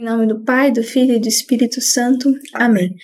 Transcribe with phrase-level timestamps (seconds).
[0.00, 2.32] Em nome do Pai, do Filho e do Espírito Santo.
[2.54, 2.94] Amém.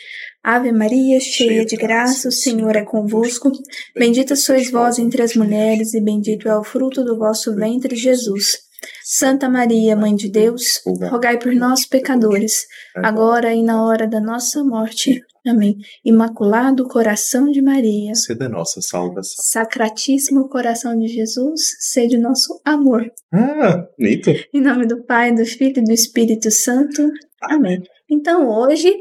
[0.40, 3.50] Ave Maria, cheia de graça, o Senhor é convosco.
[3.96, 8.58] Bendita sois vós entre as mulheres, e bendito é o fruto do vosso ventre, Jesus.
[9.02, 10.80] Santa Maria, Mãe de Deus,
[11.10, 12.64] rogai por nós, pecadores,
[12.94, 15.20] agora e na hora da nossa morte.
[15.46, 15.76] Amém.
[16.02, 19.44] Imaculado coração de Maria, sede a nossa salvação.
[19.44, 23.10] Sacratíssimo coração de Jesus, sede nosso amor.
[23.32, 24.30] Ah, bonito.
[24.54, 27.10] Em nome do Pai, do Filho e do Espírito Santo.
[27.42, 27.82] Amém.
[28.10, 28.94] Então, hoje,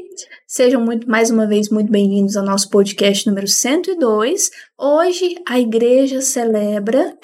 [0.46, 4.50] sejam muito, mais uma vez muito bem-vindos ao nosso podcast número 102.
[4.78, 7.16] Hoje, a igreja celebra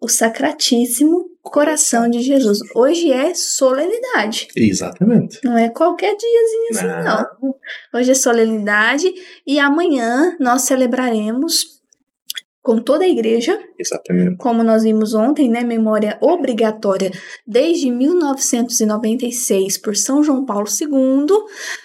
[0.00, 2.58] o Sacratíssimo Coração de Jesus.
[2.74, 4.48] Hoje é solenidade.
[4.54, 5.40] Exatamente.
[5.42, 7.26] Não é qualquer diazinho assim, não.
[7.42, 7.54] não.
[7.94, 9.12] Hoje é solenidade
[9.46, 11.78] e amanhã nós celebraremos
[12.68, 13.58] com toda a igreja.
[13.78, 14.36] Exatamente.
[14.36, 17.10] Como nós vimos ontem, né, memória obrigatória
[17.46, 21.26] desde 1996 por São João Paulo II.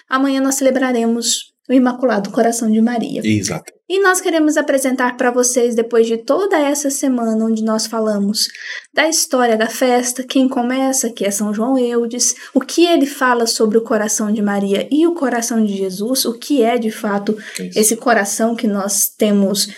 [0.08, 3.22] Amanhã nós celebraremos o Imaculado Coração de Maria.
[3.24, 3.72] Exato.
[3.86, 8.48] E nós queremos apresentar para vocês, depois de toda essa semana onde nós falamos
[8.94, 13.46] da história da festa, quem começa, que é São João Eudes, o que ele fala
[13.46, 17.36] sobre o coração de Maria e o coração de Jesus, o que é de fato
[17.60, 17.78] Isso.
[17.78, 19.68] esse coração que nós temos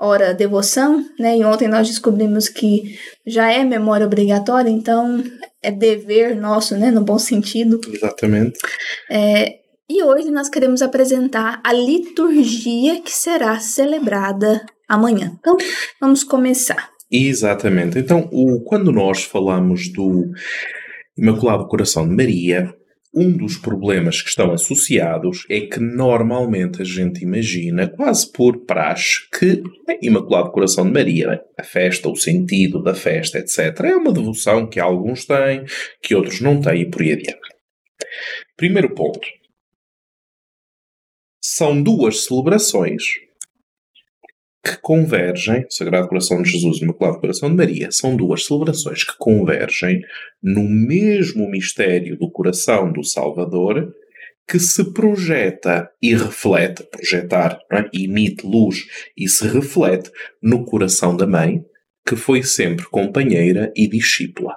[0.00, 1.36] ora devoção, né?
[1.36, 5.22] E ontem nós descobrimos que já é memória obrigatória, então
[5.62, 6.90] é dever nosso, né?
[6.90, 7.78] No bom sentido.
[7.92, 8.58] Exatamente.
[9.10, 9.59] É,
[9.90, 15.36] e hoje nós queremos apresentar a liturgia que será celebrada amanhã.
[15.40, 15.56] Então,
[16.00, 16.90] vamos começar.
[17.10, 17.98] Exatamente.
[17.98, 20.30] Então, o, quando nós falamos do
[21.18, 22.72] Imaculado Coração de Maria,
[23.12, 29.28] um dos problemas que estão associados é que normalmente a gente imagina, quase por praxe,
[29.36, 29.60] que
[30.00, 34.78] Imaculado Coração de Maria, a festa, o sentido da festa, etc., é uma devoção que
[34.78, 35.64] alguns têm,
[36.00, 37.40] que outros não têm e por aí adiante.
[38.56, 39.39] Primeiro ponto
[41.40, 43.02] são duas celebrações
[44.62, 49.16] que convergem, Sagrado Coração de Jesus e Imaculado Coração de Maria, são duas celebrações que
[49.18, 50.02] convergem
[50.42, 53.90] no mesmo mistério do coração do Salvador
[54.46, 57.88] que se projeta e reflete, projetar, é?
[57.94, 58.84] emite luz
[59.16, 60.10] e se reflete
[60.42, 61.64] no coração da mãe,
[62.06, 64.56] que foi sempre companheira e discípula.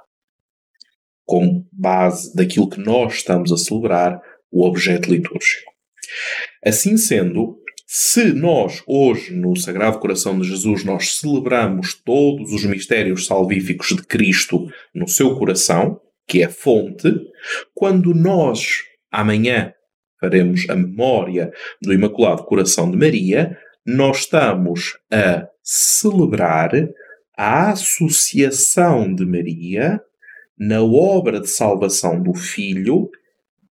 [1.24, 4.20] Como base daquilo que nós estamos a celebrar,
[4.52, 5.73] o objeto litúrgico.
[6.66, 13.28] Assim sendo, se nós hoje no Sagrado Coração de Jesus nós celebramos todos os mistérios
[13.28, 17.14] salvíficos de Cristo no seu coração, que é fonte,
[17.74, 19.74] quando nós amanhã
[20.20, 26.72] faremos a memória do Imaculado Coração de Maria, nós estamos a celebrar
[27.38, 30.02] a associação de Maria
[30.58, 33.10] na obra de salvação do Filho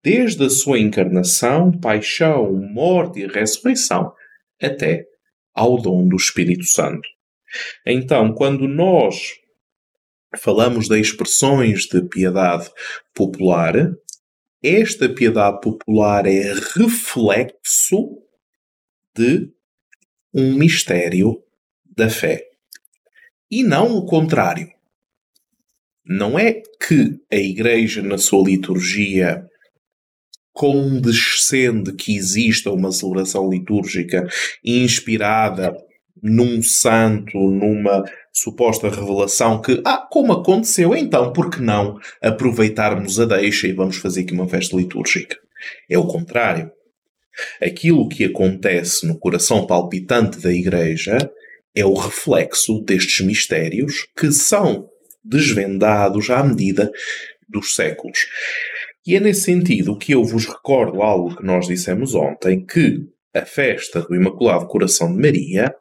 [0.06, 4.14] desde a sua encarnação, paixão, morte e ressurreição,
[4.62, 5.04] até
[5.52, 7.08] ao dom do Espírito Santo.
[7.84, 9.32] Então, quando nós
[10.38, 12.70] falamos de expressões de piedade
[13.12, 13.74] popular,
[14.62, 18.22] esta piedade popular é reflexo
[19.12, 19.50] de
[20.32, 21.42] um mistério
[21.84, 22.46] da fé.
[23.50, 24.70] E não o contrário.
[26.04, 29.44] Não é que a Igreja, na sua liturgia,
[30.56, 34.26] condescende que exista uma celebração litúrgica
[34.64, 35.76] inspirada
[36.22, 38.02] num santo, numa
[38.32, 43.98] suposta revelação que, ah, como aconteceu, então por que não aproveitarmos a deixa e vamos
[43.98, 45.36] fazer aqui uma festa litúrgica?
[45.90, 46.70] É o contrário.
[47.62, 51.18] Aquilo que acontece no coração palpitante da Igreja
[51.74, 54.88] é o reflexo destes mistérios que são
[55.22, 56.90] desvendados à medida
[57.46, 58.18] dos séculos.
[59.06, 63.46] E é nesse sentido que eu vos recordo algo que nós dissemos ontem, que a
[63.46, 65.72] festa do Imaculado Coração de Maria,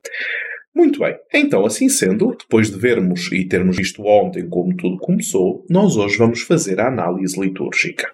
[0.74, 5.66] Muito bem, então assim sendo, depois de vermos e termos visto ontem como tudo começou,
[5.69, 8.10] nós hoje vamos fazer a análise litúrgica.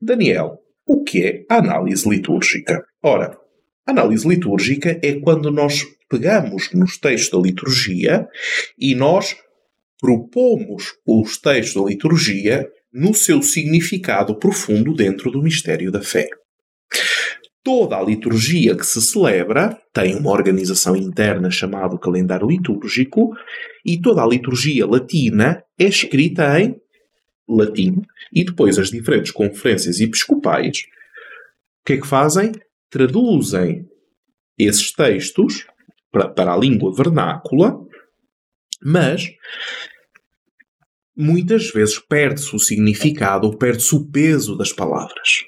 [0.00, 2.84] Daniel, o que é a análise litúrgica?
[3.02, 3.38] Ora,
[3.86, 8.28] análise litúrgica é quando nós pegamos nos textos da liturgia
[8.78, 9.36] e nós
[10.00, 16.28] propomos os textos da liturgia no seu significado profundo dentro do mistério da fé
[17.68, 23.36] toda a liturgia que se celebra tem uma organização interna chamada calendário litúrgico
[23.84, 26.80] e toda a liturgia latina é escrita em
[27.46, 28.00] latim,
[28.32, 32.52] e depois as diferentes conferências episcopais, o que é que fazem?
[32.88, 33.86] Traduzem
[34.58, 35.66] esses textos
[36.10, 37.78] para, para a língua vernácula,
[38.82, 39.28] mas
[41.14, 45.44] muitas vezes perde-se o significado perde-se o peso das palavras.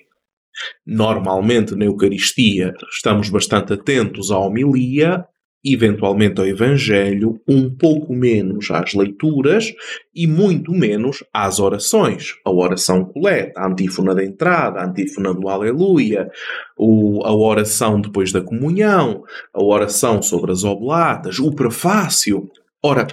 [0.86, 5.24] Normalmente na Eucaristia estamos bastante atentos à homilia
[5.64, 9.72] eventualmente ao Evangelho, um pouco menos às leituras
[10.14, 12.34] e muito menos às orações.
[12.44, 16.30] A oração coleta, a antífona da entrada, a antífona do Aleluia,
[16.78, 19.22] a oração depois da comunhão,
[19.52, 22.48] a oração sobre as oblatas, o prefácio.
[22.82, 23.06] Ora,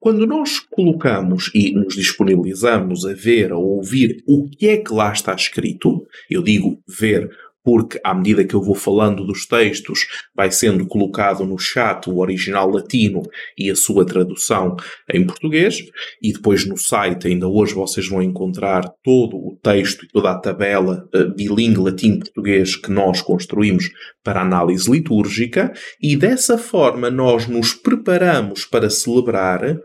[0.00, 5.12] quando nós colocamos e nos disponibilizamos a ver, a ouvir o que é que lá
[5.12, 7.30] está escrito, eu digo ver
[7.64, 12.18] porque à medida que eu vou falando dos textos, vai sendo colocado no chat o
[12.18, 13.22] original latino
[13.56, 14.76] e a sua tradução
[15.12, 15.82] em português,
[16.20, 20.38] e depois no site, ainda hoje vocês vão encontrar todo o texto e toda a
[20.38, 23.90] tabela uh, bilingue latim-português que nós construímos
[24.24, 29.78] para análise litúrgica, e dessa forma nós nos preparamos para celebrar,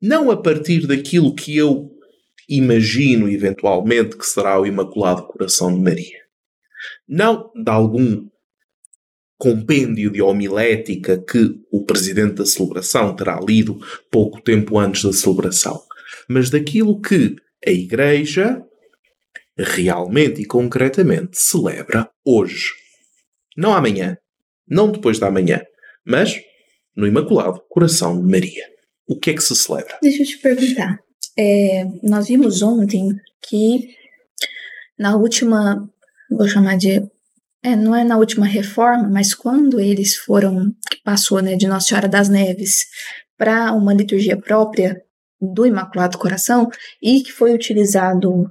[0.00, 1.90] não a partir daquilo que eu
[2.48, 6.25] imagino eventualmente que será o Imaculado Coração de Maria
[7.08, 8.26] não de algum
[9.38, 13.78] compêndio de homilética que o presidente da celebração terá lido
[14.10, 15.80] pouco tempo antes da celebração,
[16.28, 17.36] mas daquilo que
[17.66, 18.62] a Igreja
[19.58, 22.72] realmente e concretamente celebra hoje.
[23.56, 24.16] Não amanhã,
[24.68, 25.62] não depois da manhã,
[26.04, 26.38] mas
[26.96, 28.64] no Imaculado Coração de Maria.
[29.08, 29.98] O que é que se celebra?
[30.02, 30.98] Deixa eu te perguntar.
[31.38, 33.08] É, nós vimos ontem
[33.46, 33.94] que
[34.98, 35.88] na última
[36.30, 37.02] vou chamar de.
[37.62, 41.88] É, não é na última reforma, mas quando eles foram, que passou né, de Nossa
[41.88, 42.86] Senhora das Neves
[43.36, 45.02] para uma liturgia própria
[45.40, 46.68] do Imaculado Coração
[47.02, 48.50] e que foi utilizado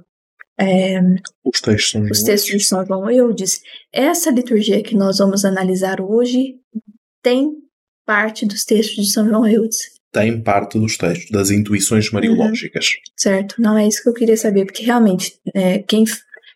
[0.58, 1.00] é,
[1.44, 3.60] os, textos, os textos de São João Eudes,
[3.92, 6.54] essa liturgia que nós vamos analisar hoje
[7.22, 7.52] tem
[8.06, 9.96] parte dos textos de São João Eudes.
[10.12, 12.86] Tem parte dos textos, das intuições mariológicas.
[12.86, 13.12] Uhum.
[13.16, 16.04] Certo, não é isso que eu queria saber, porque realmente é, quem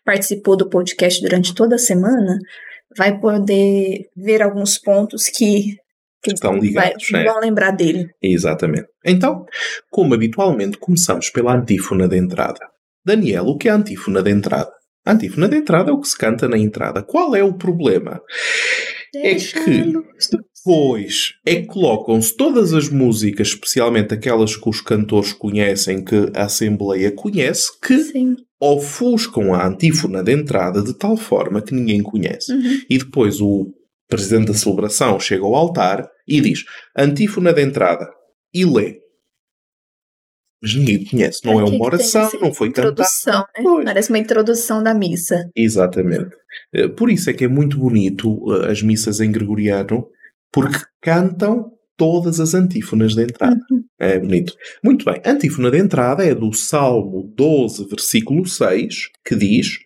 [0.03, 2.37] participou do podcast durante toda a semana
[2.97, 5.77] vai poder ver alguns pontos que,
[6.21, 7.31] que estão ligados, vai, né?
[7.31, 8.07] vão lembrar dele.
[8.21, 8.87] Exatamente.
[9.05, 9.45] Então,
[9.89, 12.59] como habitualmente, começamos pela antífona de entrada.
[13.05, 14.71] Daniel, o que é a antífona de entrada?
[15.05, 17.01] A antífona de entrada é o que se canta na entrada.
[17.01, 18.21] Qual é o problema?
[19.13, 19.93] Deixa é que
[20.63, 26.43] Pois, é que colocam-se todas as músicas, especialmente aquelas que os cantores conhecem, que a
[26.43, 28.35] Assembleia conhece, que Sim.
[28.61, 32.53] Ofuscam a antífona de entrada de tal forma que ninguém conhece.
[32.53, 32.81] Uhum.
[32.87, 33.73] E depois o
[34.07, 36.63] presidente da celebração chega ao altar e diz
[36.95, 38.07] antífona de entrada
[38.53, 38.99] e lê.
[40.61, 43.01] Mas ninguém conhece, não é, uma oração, não foi cantada.
[43.57, 43.83] Né?
[43.83, 45.49] Parece uma introdução da missa.
[45.55, 46.35] Exatamente.
[46.71, 50.07] Eh, por isso é que é muito bonito eh, as missas em gregoriano,
[50.51, 53.59] porque cantam todas as antífonas de entrada.
[53.71, 53.83] Uhum.
[54.03, 54.57] É bonito.
[54.83, 59.77] Muito bem, a antífona de entrada é do Salmo 12, versículo 6, que diz: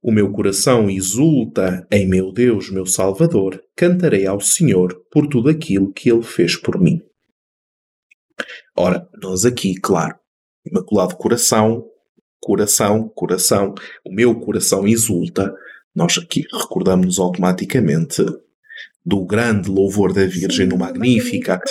[0.00, 5.92] O meu coração exulta em meu Deus, meu Salvador, cantarei ao Senhor por tudo aquilo
[5.92, 7.02] que ele fez por mim.
[8.76, 10.14] Ora, nós aqui, claro,
[10.64, 11.84] Imaculado Coração,
[12.40, 13.74] coração, coração,
[14.06, 15.52] o meu coração exulta,
[15.92, 18.24] nós aqui recordamos automaticamente
[19.04, 21.64] do grande louvor da Virgem no Magnificat.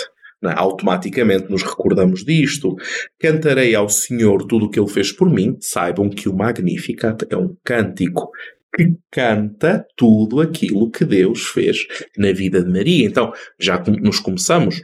[0.44, 0.52] É?
[0.56, 2.74] Automaticamente nos recordamos disto.
[3.20, 5.56] Cantarei ao Senhor tudo o que Ele fez por mim.
[5.60, 8.30] Saibam que o Magnificat é um cântico
[8.74, 13.06] que canta tudo aquilo que Deus fez na vida de Maria.
[13.06, 14.82] Então, já nos começamos,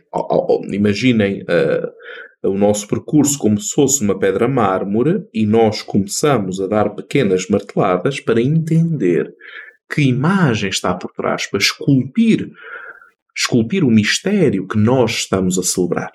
[0.71, 6.67] imaginem uh, o nosso percurso como se fosse uma pedra mármore e nós começamos a
[6.67, 9.33] dar pequenas marteladas para entender
[9.91, 12.51] que imagem está por trás, para esculpir,
[13.39, 16.11] esculpir o mistério que nós estamos a celebrar.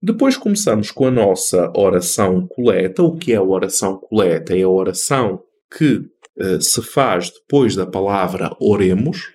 [0.00, 3.02] Depois começamos com a nossa oração coleta.
[3.02, 4.56] O que é a oração coleta?
[4.56, 5.42] É a oração
[5.76, 9.28] que uh, se faz depois da palavra oremos.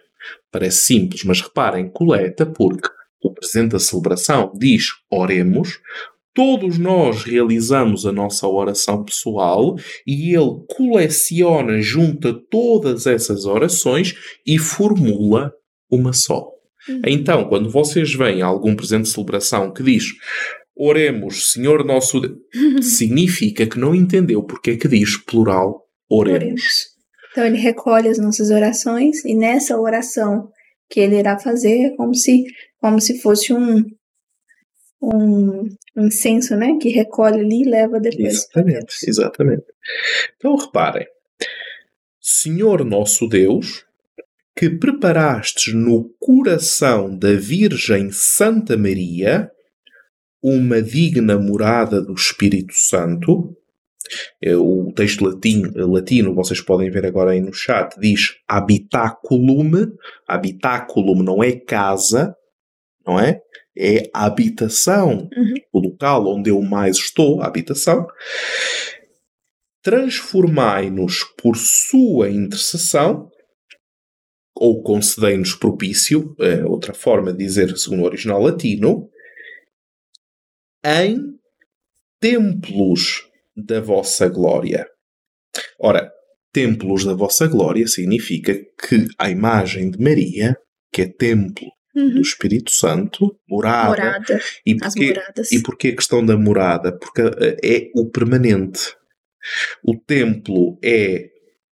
[0.52, 2.90] Parece simples, mas reparem, coleta, porque
[3.22, 5.80] o presente da celebração diz oremos,
[6.34, 9.76] todos nós realizamos a nossa oração pessoal
[10.08, 14.16] e ele coleciona, junta todas essas orações
[14.46, 15.54] e formula
[15.92, 16.54] uma só.
[16.88, 17.02] Uhum.
[17.06, 20.06] Então, quando vocês veem algum presente de celebração que diz
[20.76, 22.38] Oremos, Senhor nosso Deus,
[22.82, 26.44] significa que não entendeu porque é que diz plural oremos.
[26.44, 26.94] Oremos.
[27.32, 30.50] Então ele recolhe as nossas orações e nessa oração
[30.90, 32.44] que ele irá fazer é como se,
[32.80, 33.84] como se fosse um,
[35.02, 36.78] um incenso, né?
[36.80, 38.34] Que recolhe ali e leva depois.
[38.34, 39.66] Exatamente, exatamente.
[40.38, 41.08] Então reparem,
[42.22, 43.86] Senhor nosso Deus,
[44.56, 49.50] que preparastes no coração da Virgem Santa Maria
[50.42, 53.56] uma digna morada do Espírito Santo.
[54.44, 59.72] É, o texto latino, latino, vocês podem ver agora aí no chat, diz habitaculum.
[60.28, 62.36] Habitaculum não é casa,
[63.08, 63.40] não é?
[63.76, 65.54] É a habitação, Uhum.
[65.72, 68.06] o local onde eu mais estou, a habitação.
[69.82, 73.30] Transformai-nos por sua intercessão,
[74.56, 79.10] ou concedei-nos propício, é outra forma de dizer segundo o original latino,
[80.86, 81.18] em
[82.20, 83.24] templos
[83.56, 84.88] da vossa glória.
[85.80, 86.12] Ora,
[86.52, 90.56] templos da vossa glória significa que a imagem de Maria,
[90.92, 92.16] que é templo Uhum.
[92.16, 95.14] do Espírito Santo, morada, Morada, e porquê,
[95.52, 96.98] e porquê a questão da morada?
[96.98, 98.96] Porque eh, é o permanente.
[99.84, 101.30] O templo é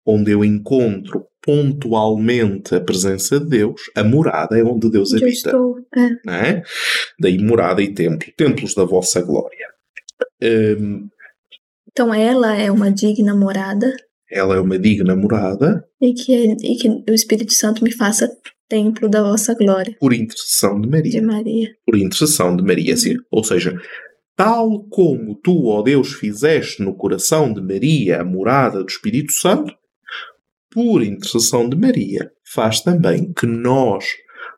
[0.05, 5.49] onde eu encontro pontualmente a presença de Deus, a morada é onde Deus eu habita.
[5.49, 5.75] estou.
[6.27, 6.49] É.
[6.49, 6.61] É?
[7.19, 8.27] Daí morada e templo.
[8.37, 9.67] Templos da vossa glória.
[10.41, 11.07] Hum,
[11.91, 13.93] Então ela é uma digna morada
[14.31, 18.29] ela é uma digna morada e que, e que o Espírito Santo me faça
[18.69, 19.95] templo da vossa glória.
[19.99, 21.21] por intercessão de De Maria.
[21.23, 21.69] Maria.
[21.83, 22.95] Por intercessão de Maria.
[22.95, 23.15] Sim.
[23.31, 23.73] Ou seja,
[24.37, 29.73] tal como tu, ó Deus, fizeste no coração de Maria a morada do Espírito Santo,
[30.71, 34.05] por intercessão de Maria, faz também que nós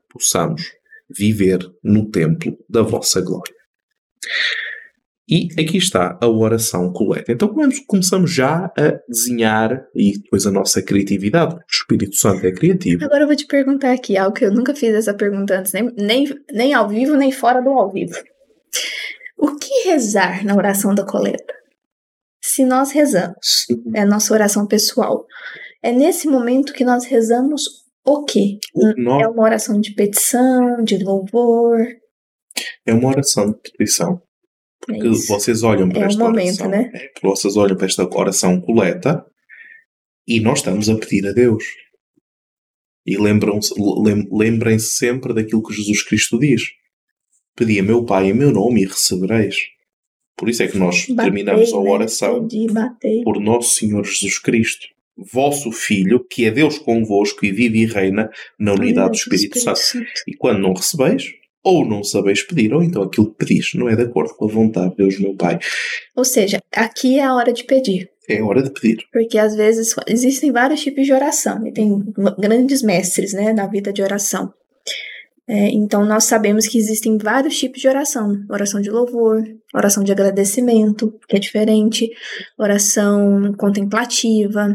[0.09, 0.63] possamos
[1.09, 3.53] viver no templo da vossa glória.
[5.29, 7.31] E aqui está a oração coleta.
[7.31, 12.45] Então come- começamos já a desenhar, e depois a nossa criatividade, porque o Espírito Santo
[12.45, 13.05] é criativo.
[13.05, 15.89] Agora eu vou te perguntar aqui algo que eu nunca fiz essa pergunta antes, nem,
[15.95, 18.13] nem, nem ao vivo, nem fora do ao vivo.
[19.37, 21.53] O que rezar na oração da coleta?
[22.43, 23.65] Se nós rezamos,
[23.95, 25.25] é a nossa oração pessoal,
[25.83, 27.63] é nesse momento que nós rezamos
[28.05, 28.57] o quê?
[28.73, 28.87] O
[29.21, 31.79] É uma oração de petição, de louvor.
[32.85, 34.21] É uma oração de petição.
[34.89, 35.27] É que isso.
[35.27, 36.91] vocês olham para É esta momento, oração, né?
[36.93, 39.23] é, porque vocês olham para esta oração coleta
[40.27, 41.63] e nós estamos a pedir a Deus.
[43.05, 46.63] E lembram-se- lem- lembrem-se sempre daquilo que Jesus Cristo diz.
[47.55, 49.55] Pedi a meu Pai em meu nome e recebereis.
[50.35, 51.89] Por isso é que nós terminamos a né?
[51.89, 53.23] oração batei.
[53.23, 58.29] por nosso Senhor Jesus Cristo, vosso Filho, que é Deus convosco e vive e reina
[58.59, 59.79] na unidade do Espírito Santo.
[60.27, 61.31] E quando não recebeis,
[61.63, 64.51] ou não sabeis pedir, ou então aquilo que pedis não é de acordo com a
[64.51, 65.59] vontade de Deus, meu Pai.
[66.15, 68.09] Ou seja, aqui é a hora de pedir.
[68.27, 69.05] É hora de pedir.
[69.11, 72.03] Porque às vezes existem vários tipos de oração, e tem
[72.39, 74.51] grandes mestres né, na vida de oração.
[75.53, 79.43] É, então nós sabemos que existem vários tipos de oração: oração de louvor,
[79.75, 82.09] oração de agradecimento, que é diferente,
[82.57, 84.73] oração contemplativa,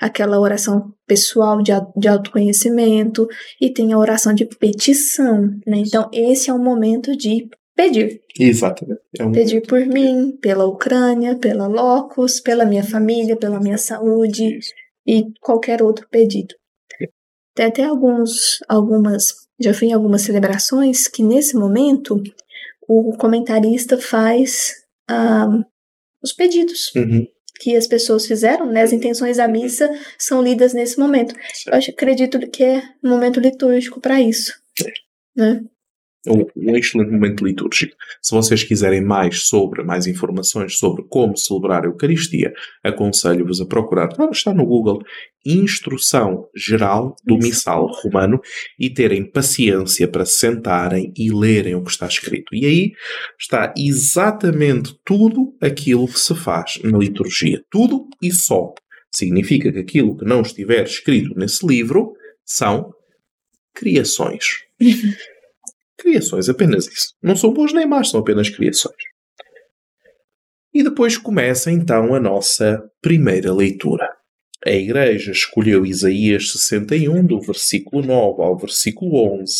[0.00, 3.26] aquela oração pessoal de, de autoconhecimento,
[3.60, 5.42] e tem a oração de petição.
[5.66, 5.78] Né?
[5.78, 8.20] Então, esse é o momento de pedir.
[8.38, 9.00] Exatamente.
[9.18, 14.56] É um Pedir por mim, pela Ucrânia, pela Locus, pela minha família, pela minha saúde
[14.56, 14.70] Isso.
[15.04, 16.54] e qualquer outro pedido.
[17.54, 22.22] Tem até alguns, algumas, já fui em algumas celebrações que nesse momento
[22.88, 24.72] o comentarista faz
[25.08, 25.48] ah,
[26.22, 27.26] os pedidos Uhum.
[27.60, 28.82] que as pessoas fizeram, né?
[28.82, 29.88] As intenções da missa
[30.18, 31.34] são lidas nesse momento.
[31.66, 34.52] Eu acredito que é um momento litúrgico para isso.
[35.36, 35.62] Né?
[36.24, 37.96] É um, excelente momento litúrgico.
[38.20, 42.52] Se vocês quiserem mais sobre, mais informações sobre como celebrar a Eucaristia,
[42.84, 45.02] aconselho-vos a procurar, ah, está no Google,
[45.44, 48.40] Instrução Geral do Missal Romano
[48.78, 52.54] e terem paciência para sentarem e lerem o que está escrito.
[52.54, 52.92] E aí
[53.36, 57.60] está exatamente tudo aquilo que se faz na liturgia.
[57.68, 58.72] Tudo e só.
[59.10, 62.12] Significa que aquilo que não estiver escrito nesse livro
[62.44, 62.92] são
[63.74, 64.44] criações.
[66.02, 67.14] Criações, apenas isso.
[67.22, 68.96] Não são boas nem más, são apenas criações.
[70.74, 74.08] E depois começa então a nossa primeira leitura.
[74.66, 79.54] A Igreja escolheu Isaías 61, do versículo 9 ao versículo 11.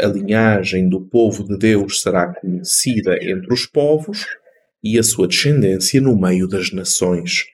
[0.00, 4.26] A linhagem do povo de Deus será conhecida entre os povos
[4.80, 7.46] e a sua descendência no meio das nações.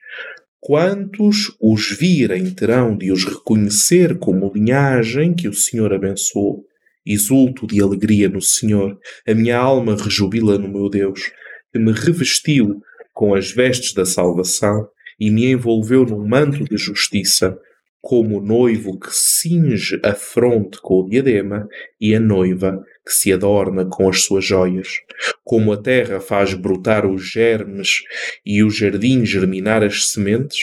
[0.59, 6.66] Quantos os virem terão de os reconhecer como linhagem que o Senhor abençoou.
[7.09, 11.31] Exulto de alegria no Senhor, a minha alma rejubila no meu Deus,
[11.71, 12.81] que me revestiu
[13.13, 14.87] com as vestes da salvação
[15.17, 17.57] e me envolveu num manto de justiça,
[18.01, 21.67] como o noivo que cinge a fronte com o diadema
[21.99, 24.99] e a noiva que se adorna com as suas joias.
[25.43, 28.01] Como a terra faz brotar os germes
[28.45, 30.59] e o jardim germinar as sementes,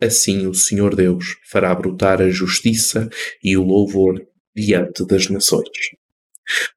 [0.00, 3.08] assim o Senhor Deus fará brotar a justiça
[3.42, 4.22] e o louvor
[4.56, 5.68] diante das nações.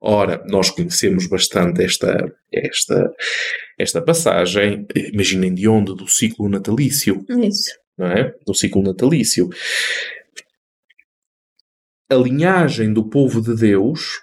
[0.02, 3.14] Ora, nós conhecemos bastante esta, esta,
[3.78, 5.96] esta passagem, imaginem de onde?
[5.96, 7.24] Do ciclo natalício.
[7.30, 7.72] Isso.
[7.98, 8.36] Não é?
[8.46, 9.50] Do ciclo natalício.
[12.10, 14.22] A linhagem do povo de Deus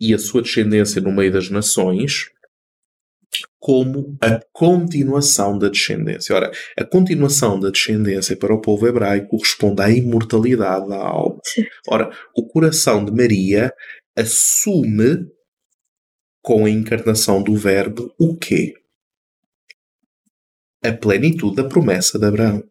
[0.00, 2.30] e a sua descendência no meio das nações
[3.58, 6.34] como a continuação da descendência.
[6.34, 11.40] Ora, a continuação da descendência para o povo hebraico corresponde à imortalidade da alma.
[11.88, 13.72] Ora, o coração de Maria
[14.16, 15.26] assume
[16.42, 18.74] com a encarnação do Verbo o quê?
[20.84, 22.62] A plenitude da promessa de Abraão.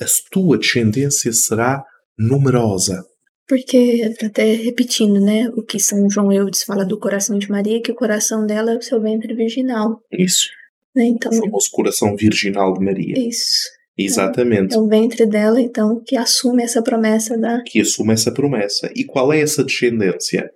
[0.00, 1.84] A tua descendência será
[2.18, 3.04] numerosa.
[3.48, 7.90] Porque, até repetindo, né, o que São João Eudes fala do coração de Maria, que
[7.90, 10.02] o coração dela é o seu ventre virginal.
[10.12, 10.50] Isso.
[10.94, 11.06] Né?
[11.06, 13.14] Então, o famoso coração virginal de Maria.
[13.18, 13.70] Isso.
[13.96, 14.74] Exatamente.
[14.74, 17.62] É o ventre dela, então, que assume essa promessa da.
[17.64, 18.90] Que assume essa promessa.
[18.94, 20.50] E qual é essa descendência?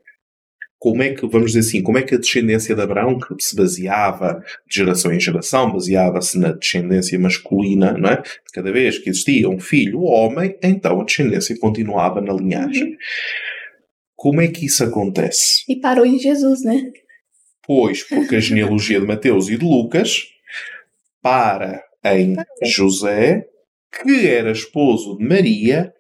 [0.83, 3.55] Como é que, vamos dizer assim, como é que a descendência de Abraão, que se
[3.55, 8.21] baseava de geração em geração, baseava-se na descendência masculina, não é?
[8.53, 12.83] Cada vez que existia um filho homem, então a descendência continuava na linhagem.
[12.83, 12.97] Uhum.
[14.17, 15.63] Como é que isso acontece?
[15.69, 16.91] E parou em Jesus, né?
[17.65, 20.25] Pois, porque a genealogia de Mateus e de Lucas
[21.23, 22.35] para em
[22.65, 23.47] José,
[24.03, 25.95] que era esposo de Maria,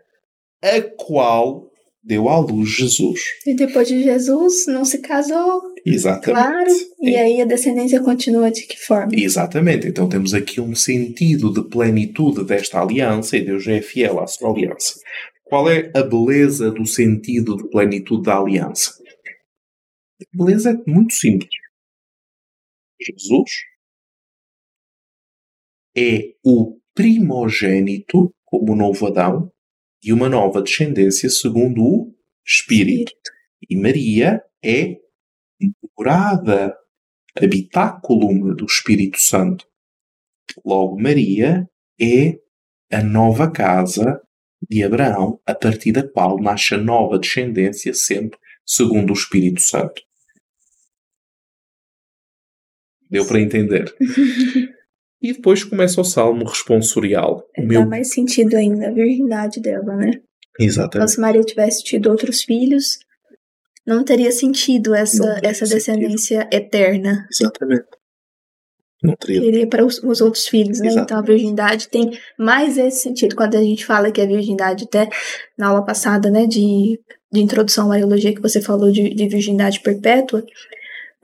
[0.61, 1.71] a qual
[2.03, 3.21] deu à luz Jesus.
[3.47, 5.63] E depois de Jesus não se casou.
[5.85, 6.43] Exatamente.
[6.43, 6.71] Claro.
[7.01, 9.13] E aí a descendência continua de que forma?
[9.15, 9.87] Exatamente.
[9.87, 14.51] Então temos aqui um sentido de plenitude desta aliança e Deus é fiel à sua
[14.51, 15.01] aliança.
[15.45, 18.95] Qual é a beleza do sentido de plenitude da aliança?
[20.21, 21.51] A beleza é muito simples.
[23.01, 23.51] Jesus
[25.97, 29.53] é o primogênito, como o novo Adão,
[30.03, 33.13] de uma nova descendência segundo o Espírito.
[33.69, 34.97] E Maria é
[35.97, 36.77] morada,
[37.37, 39.65] habitáculo do Espírito Santo.
[40.65, 41.69] Logo, Maria
[42.01, 42.39] é
[42.91, 44.21] a nova casa
[44.69, 50.03] de Abraão, a partir da qual nasce a nova descendência, sempre segundo o Espírito Santo.
[53.09, 53.95] Deu para entender?
[55.23, 57.47] E depois começa o salmo responsorial.
[57.57, 57.83] O meu...
[57.83, 60.11] Dá mais sentido ainda a virgindade dela, né?
[60.59, 60.97] Exatamente.
[60.97, 62.99] Então, se Maria tivesse tido outros filhos,
[63.87, 66.55] não teria sentido essa, teria essa descendência sentido.
[66.55, 67.27] eterna.
[67.31, 67.87] Exatamente.
[69.03, 69.41] Não teria.
[69.41, 70.89] Teria para os, os outros filhos, né?
[70.89, 71.05] Exatamente.
[71.05, 73.35] Então a virgindade tem mais esse sentido.
[73.35, 75.09] Quando a gente fala que a virgindade, até
[75.59, 77.01] na aula passada, né, de,
[77.33, 80.45] de introdução à Mariologia, que você falou de, de virgindade perpétua,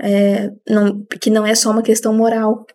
[0.00, 2.66] é, não, que não é só uma questão moral,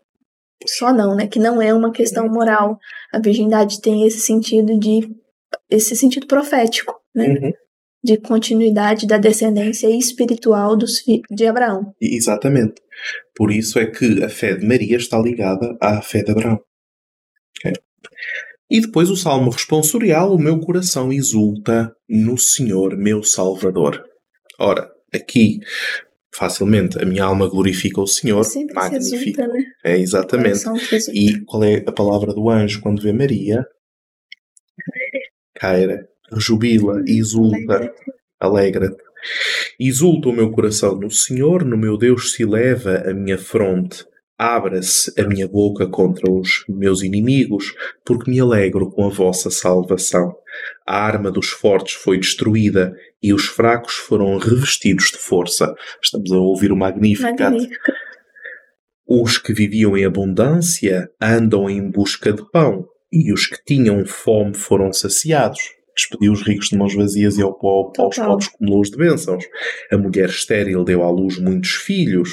[0.68, 1.28] só não, né?
[1.28, 2.78] Que não é uma questão moral.
[3.12, 5.10] A virgindade tem esse sentido de
[5.70, 7.28] esse sentido profético, né?
[7.28, 7.52] Uhum.
[8.04, 11.94] De continuidade da descendência espiritual dos de Abraão.
[12.02, 12.82] Exatamente.
[13.36, 16.60] Por isso é que a fé de Maria está ligada à fé de Abraão.
[17.60, 17.74] Okay?
[18.70, 24.04] E depois o salmo responsorial: O meu coração exulta no Senhor, meu Salvador.
[24.60, 25.60] Ora, aqui
[26.36, 28.44] facilmente a minha alma glorifica o Senhor.
[28.44, 29.48] Sempre magnifica.
[29.48, 29.64] né?
[29.84, 30.60] É, exatamente.
[31.14, 33.66] E qual é a palavra do anjo quando vê Maria?
[35.56, 37.94] Caira, jubila, exulta,
[38.40, 39.02] alegra-te.
[39.80, 44.06] Exulta o meu coração no Senhor, no meu Deus se eleva a minha fronte.
[44.38, 50.36] Abra-se a minha boca contra os meus inimigos, porque me alegro com a vossa salvação.
[50.86, 52.94] A arma dos fortes foi destruída
[53.24, 55.74] e os fracos foram revestidos de força.
[56.04, 57.40] Estamos a ouvir o Magnificat.
[57.40, 57.92] Magnífico.
[59.08, 64.54] Os que viviam em abundância andam em busca de pão, e os que tinham fome
[64.54, 65.60] foram saciados.
[65.96, 69.46] Despediu os ricos de mãos vazias e ao pó, aos pobres acumulou-os de bênçãos.
[69.92, 72.32] A mulher estéril deu à luz muitos filhos,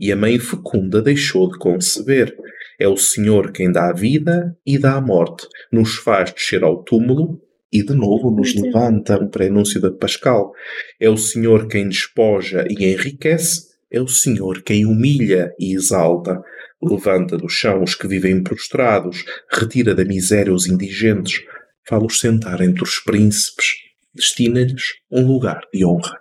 [0.00, 2.34] e a mãe fecunda deixou de conceber.
[2.80, 6.82] É o Senhor quem dá a vida e dá a morte, nos faz descer ao
[6.82, 7.43] túmulo
[7.74, 10.52] e de novo nos levanta um prenúncio da Pascal.
[11.00, 16.40] É o Senhor quem despoja e enriquece, é o Senhor quem humilha e exalta.
[16.80, 21.42] Levanta do chão os que vivem prostrados, retira da miséria os indigentes,
[21.84, 23.74] fá-los sentar entre os príncipes,
[24.14, 26.20] destina-lhes um lugar de honra.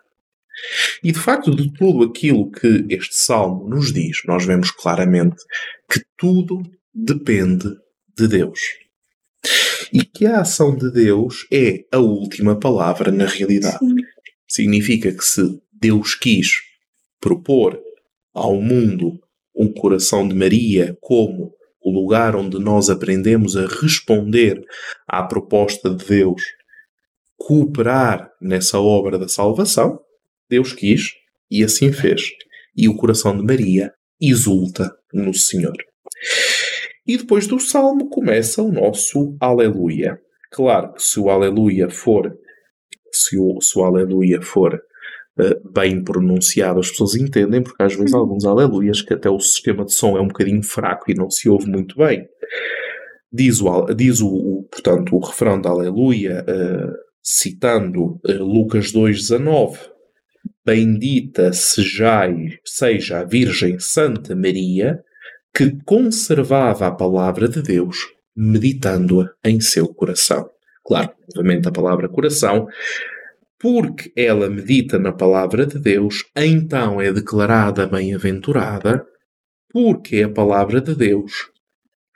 [1.04, 5.38] E de facto, de tudo aquilo que este salmo nos diz, nós vemos claramente
[5.92, 7.76] que tudo depende
[8.18, 8.60] de Deus.
[9.94, 13.78] E que a ação de Deus é a última palavra na realidade.
[13.78, 13.96] Sim.
[14.48, 16.50] Significa que se Deus quis
[17.22, 17.80] propor
[18.34, 19.20] ao mundo
[19.56, 24.60] um coração de Maria como o lugar onde nós aprendemos a responder
[25.08, 26.42] à proposta de Deus,
[27.38, 30.00] cooperar nessa obra da salvação,
[30.50, 31.12] Deus quis
[31.52, 32.32] e assim fez.
[32.76, 35.76] E o coração de Maria exulta no Senhor.
[37.06, 40.20] E depois do salmo começa o nosso Aleluia.
[40.52, 42.34] Claro que se o Aleluia for,
[43.12, 48.14] se o, se o Aleluia for uh, bem pronunciado, as pessoas entendem, porque às vezes
[48.14, 51.30] há alguns Aleluias que até o sistema de som é um bocadinho fraco e não
[51.30, 52.26] se ouve muito bem.
[53.32, 59.78] Diz o, diz o, o portanto, o refrão da Aleluia, uh, citando uh, Lucas 2,19.
[60.66, 65.04] Bendita sejai, seja a Virgem Santa Maria,
[65.56, 67.98] que conservava a palavra de Deus,
[68.36, 70.50] meditando-a em seu coração.
[70.84, 72.68] Claro, novamente a palavra coração,
[73.60, 79.06] porque ela medita na palavra de Deus, então é declarada bem-aventurada,
[79.70, 81.50] porque a palavra de Deus,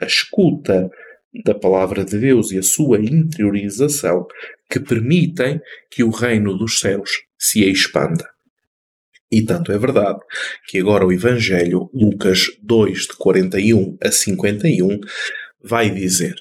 [0.01, 0.89] a escuta
[1.45, 4.27] da palavra de Deus e a sua interiorização
[4.69, 8.36] que permitem que o reino dos céus se expanda.
[9.29, 10.19] E tanto é verdade
[10.67, 14.99] que agora o Evangelho, Lucas 2, de 41 a 51,
[15.61, 16.35] vai dizer: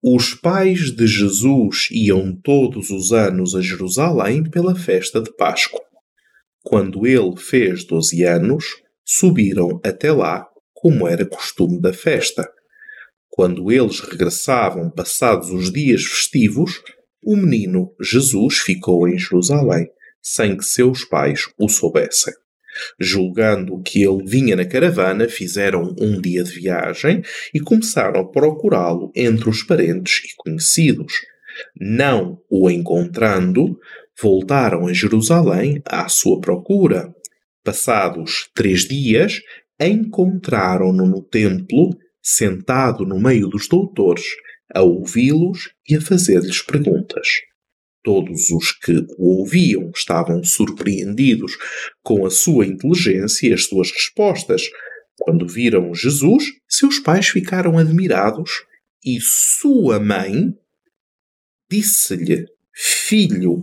[0.00, 5.80] Os pais de Jesus iam todos os anos a Jerusalém pela festa de Páscoa.
[6.62, 8.64] Quando ele fez 12 anos,
[9.04, 12.48] subiram até lá, como era costume da festa.
[13.28, 16.80] Quando eles regressavam passados os dias festivos,
[17.24, 19.88] o menino Jesus ficou em Jerusalém
[20.22, 22.34] sem que seus pais o soubessem.
[22.98, 29.10] Julgando que ele vinha na caravana, fizeram um dia de viagem e começaram a procurá-lo
[29.14, 31.14] entre os parentes e conhecidos.
[31.78, 33.78] Não o encontrando,
[34.20, 37.12] voltaram a Jerusalém à sua procura.
[37.64, 39.40] Passados três dias,
[39.78, 41.90] encontraram-no no templo,
[42.22, 44.24] sentado no meio dos doutores,
[44.74, 47.26] a ouvi-los e a fazer-lhes perguntas.
[48.02, 51.52] Todos os que o ouviam estavam surpreendidos
[52.02, 54.62] com a sua inteligência e as suas respostas.
[55.18, 58.64] Quando viram Jesus, seus pais ficaram admirados
[59.04, 60.54] e sua mãe
[61.70, 63.62] disse-lhe: Filho,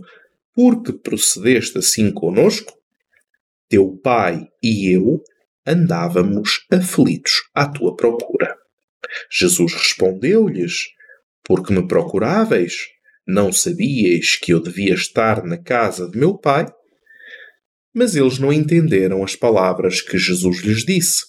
[0.54, 2.78] por que procedeste assim conosco?
[3.68, 5.22] Teu pai e eu
[5.66, 8.56] andávamos aflitos à tua procura.
[9.30, 10.88] Jesus respondeu-lhes:
[11.44, 12.88] Porque me procuráveis?
[13.28, 16.66] Não sabíeis que eu devia estar na casa de meu pai?
[17.92, 21.26] Mas eles não entenderam as palavras que Jesus lhes disse.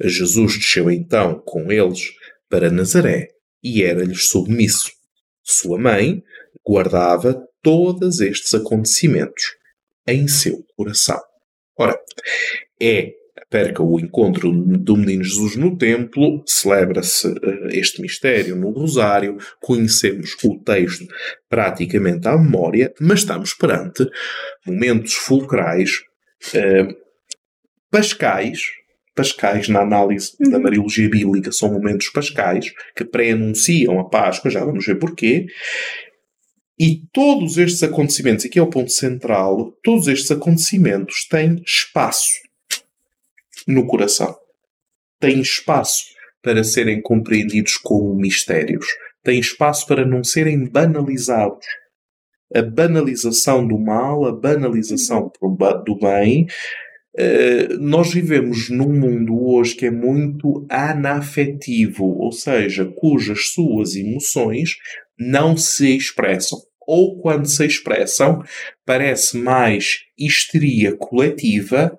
[0.00, 2.14] Jesus desceu então com eles
[2.48, 3.28] para Nazaré
[3.62, 4.90] e era-lhes submisso.
[5.42, 6.24] Sua mãe
[6.66, 9.44] guardava todos estes acontecimentos
[10.06, 11.20] em seu coração.
[11.76, 12.00] Ora,
[12.80, 13.12] é
[13.50, 20.36] perca o encontro do menino Jesus no templo, celebra-se uh, este mistério no Rosário, conhecemos
[20.44, 21.06] o texto
[21.48, 24.08] praticamente à memória, mas estamos perante
[24.66, 26.00] momentos fulcrais,
[26.54, 26.94] uh,
[27.90, 28.60] pascais,
[29.14, 30.50] pascais na análise uhum.
[30.50, 35.46] da Mariologia Bíblica são momentos pascais que pré-anunciam a Páscoa, já vamos ver porquê,
[36.78, 42.43] e todos estes acontecimentos, aqui é o ponto central, todos estes acontecimentos têm espaço
[43.66, 44.34] no coração.
[45.20, 46.04] Têm espaço
[46.42, 48.86] para serem compreendidos como mistérios.
[49.22, 51.66] Têm espaço para não serem banalizados.
[52.54, 56.46] A banalização do mal, a banalização do bem.
[57.16, 64.76] Uh, nós vivemos num mundo hoje que é muito anafetivo, ou seja, cujas suas emoções
[65.18, 66.58] não se expressam.
[66.86, 68.42] Ou quando se expressam,
[68.84, 71.98] parece mais histeria coletiva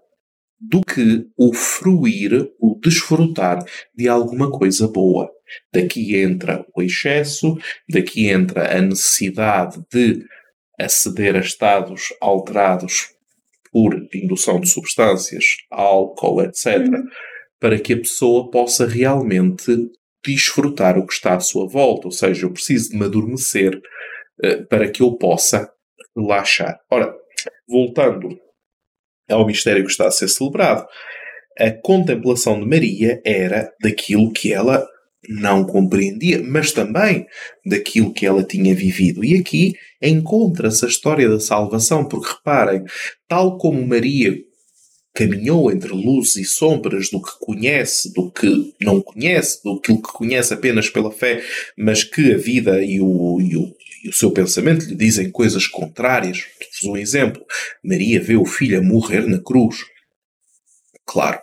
[0.70, 5.30] do que o fruir, o desfrutar de alguma coisa boa.
[5.74, 7.56] Daqui entra o excesso,
[7.90, 10.26] daqui entra a necessidade de
[10.80, 13.10] aceder a estados alterados
[13.72, 16.88] por indução de substâncias, álcool, etc.,
[17.60, 19.90] para que a pessoa possa realmente
[20.26, 22.08] desfrutar o que está à sua volta.
[22.08, 25.70] Ou seja, eu preciso de me adormecer uh, para que eu possa
[26.16, 26.80] relaxar.
[26.90, 27.14] Ora,
[27.68, 28.40] voltando
[29.30, 30.86] ao é mistério que está a ser celebrado.
[31.60, 34.86] A contemplação de Maria era daquilo que ela
[35.28, 37.26] não compreendia, mas também
[37.66, 39.24] daquilo que ela tinha vivido.
[39.24, 42.84] E aqui encontra-se a história da salvação, porque reparem,
[43.28, 44.36] tal como Maria
[45.16, 50.54] caminhou entre luzes e sombras do que conhece, do que não conhece, do que conhece
[50.54, 51.42] apenas pela fé,
[51.78, 53.74] mas que a vida e o, e o,
[54.06, 56.46] e o seu pensamento lhe dizem coisas contrárias.
[56.60, 57.44] Dou-vos um exemplo.
[57.84, 59.78] Maria vê o filho a morrer na cruz.
[61.04, 61.42] Claro.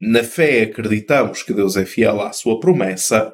[0.00, 3.32] Na fé acreditamos que Deus é fiel à sua promessa.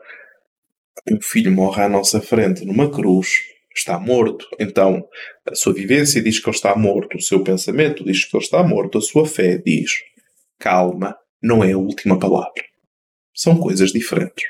[1.11, 3.29] Um filho morre à nossa frente numa cruz
[3.75, 4.47] está morto.
[4.59, 5.09] Então,
[5.47, 8.63] a sua vivência diz que ele está morto, o seu pensamento diz que ele está
[8.63, 9.93] morto, a sua fé diz:
[10.59, 12.63] calma, não é a última palavra.
[13.35, 14.45] São coisas diferentes.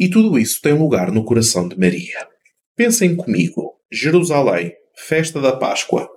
[0.00, 2.26] E tudo isso tem lugar no coração de Maria.
[2.74, 6.08] Pensem comigo: Jerusalém, festa da Páscoa.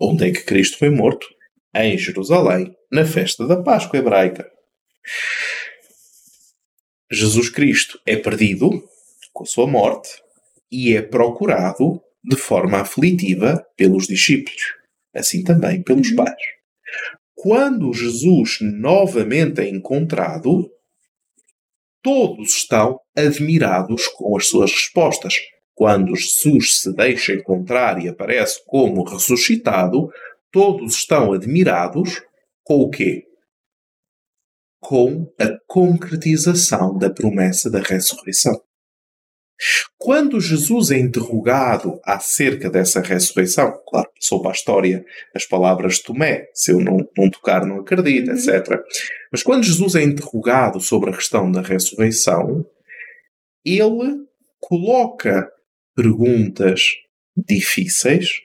[0.00, 1.26] Onde é que Cristo foi morto?
[1.76, 4.50] Em Jerusalém, na festa da Páscoa hebraica.
[7.12, 8.70] Jesus Cristo é perdido
[9.30, 10.08] com a sua morte
[10.72, 14.62] e é procurado de forma aflitiva pelos discípulos,
[15.14, 16.16] assim também pelos uhum.
[16.16, 16.42] pais.
[17.34, 20.70] Quando Jesus novamente é encontrado,
[22.02, 25.34] todos estão admirados com as suas respostas.
[25.74, 30.10] Quando Jesus se deixa encontrar e aparece como ressuscitado,
[30.52, 32.22] todos estão admirados
[32.62, 33.24] com o quê?
[34.80, 38.60] Com a concretização da promessa da ressurreição.
[39.98, 44.08] Quando Jesus é interrogado acerca dessa ressurreição, claro,
[44.42, 48.36] para a história as palavras de Tomé, se eu não, não tocar não acredito, uhum.
[48.36, 48.80] etc.
[49.30, 52.64] Mas quando Jesus é interrogado sobre a questão da ressurreição,
[53.64, 54.24] ele
[54.58, 55.50] coloca
[55.94, 56.92] perguntas
[57.36, 58.40] difíceis,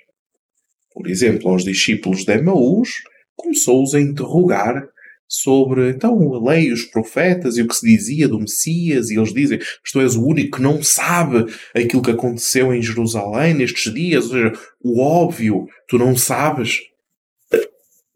[0.91, 2.89] por exemplo, aos discípulos de Emaús,
[3.35, 4.87] começou-os a interrogar
[5.27, 9.33] sobre então a lei, os profetas e o que se dizia do Messias, e eles
[9.33, 9.59] dizem:
[9.91, 14.31] tu és o único que não sabe aquilo que aconteceu em Jerusalém nestes dias, ou
[14.31, 16.79] seja, o óbvio, tu não sabes.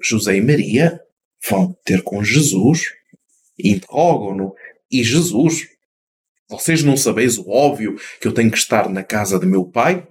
[0.01, 0.99] José e Maria
[1.49, 2.99] vão ter com Jesus
[3.63, 4.53] interrogam-no,
[4.91, 5.67] e Jesus,
[6.49, 10.07] vocês não sabeis o óbvio que eu tenho que estar na casa de meu pai?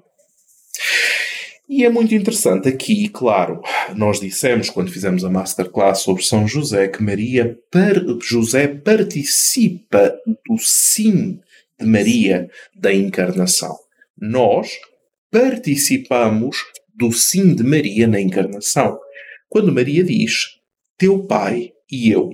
[1.69, 3.61] E é muito interessante aqui, claro,
[3.95, 7.59] nós dissemos quando fizemos a masterclass sobre São José que Maria,
[8.23, 11.39] José participa do sim
[11.79, 13.77] de Maria da encarnação.
[14.17, 14.71] Nós
[15.31, 16.57] participamos
[16.95, 18.99] do sim de Maria na encarnação.
[19.47, 20.59] Quando Maria diz:
[20.97, 22.31] Teu pai e eu.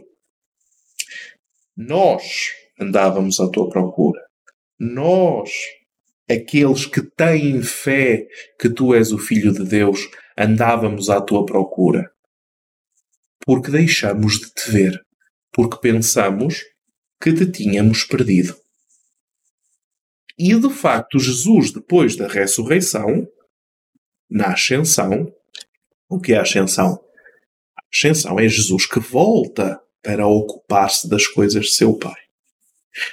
[1.77, 4.21] Nós andávamos à tua procura.
[4.79, 5.51] Nós
[6.31, 8.27] aqueles que têm fé
[8.59, 12.11] que tu és o Filho de Deus, andávamos à tua procura.
[13.45, 15.01] Porque deixamos de te ver,
[15.53, 16.63] porque pensamos
[17.21, 18.57] que te tínhamos perdido.
[20.39, 23.27] E de facto, Jesus, depois da ressurreição,
[24.29, 25.33] na ascensão,
[26.09, 27.01] o que é a ascensão?
[27.77, 32.24] A ascensão é Jesus que volta para ocupar-se das coisas de seu Pai.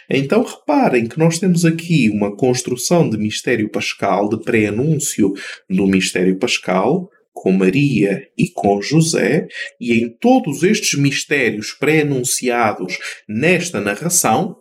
[0.10, 5.34] Então reparem que nós temos aqui uma construção de mistério pascal, de pré-anúncio
[5.70, 9.48] do mistério pascal, com Maria e com José,
[9.80, 14.58] e em todos estes mistérios pré-anunciados nesta narração,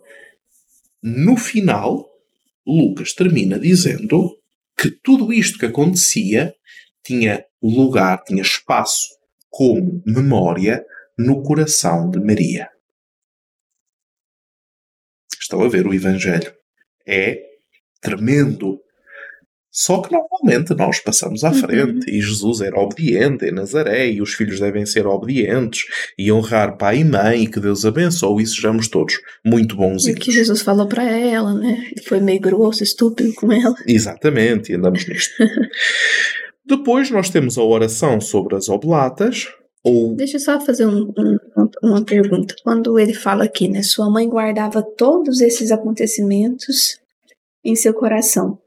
[1.03, 2.07] no final,
[2.65, 4.37] Lucas termina dizendo
[4.77, 6.53] que tudo isto que acontecia
[7.03, 9.07] tinha lugar, tinha espaço
[9.49, 10.83] como memória
[11.17, 12.69] no coração de Maria.
[15.51, 16.49] Estão a ver o Evangelho.
[17.05, 17.37] É
[18.01, 18.79] tremendo.
[19.69, 21.55] Só que normalmente nós passamos à uhum.
[21.55, 22.15] frente uhum.
[22.15, 25.83] e Jesus era obediente em Nazaré e os filhos devem ser obedientes
[26.17, 30.07] e honrar pai e mãe e que Deus abençoe e sejamos todos muito bons.
[30.07, 31.85] E que Jesus falou para ela, né?
[31.91, 33.75] Ele foi meio grosso, estúpido com ela.
[33.85, 35.33] Exatamente, e andamos nisto.
[36.65, 39.49] Depois nós temos a oração sobre as oblatas,
[39.83, 40.15] ou...
[40.15, 42.55] Deixa eu só fazer um, um, uma pergunta.
[42.63, 43.81] Quando ele fala aqui, né?
[43.81, 46.99] Sua mãe guardava todos esses acontecimentos
[47.63, 48.59] em seu coração.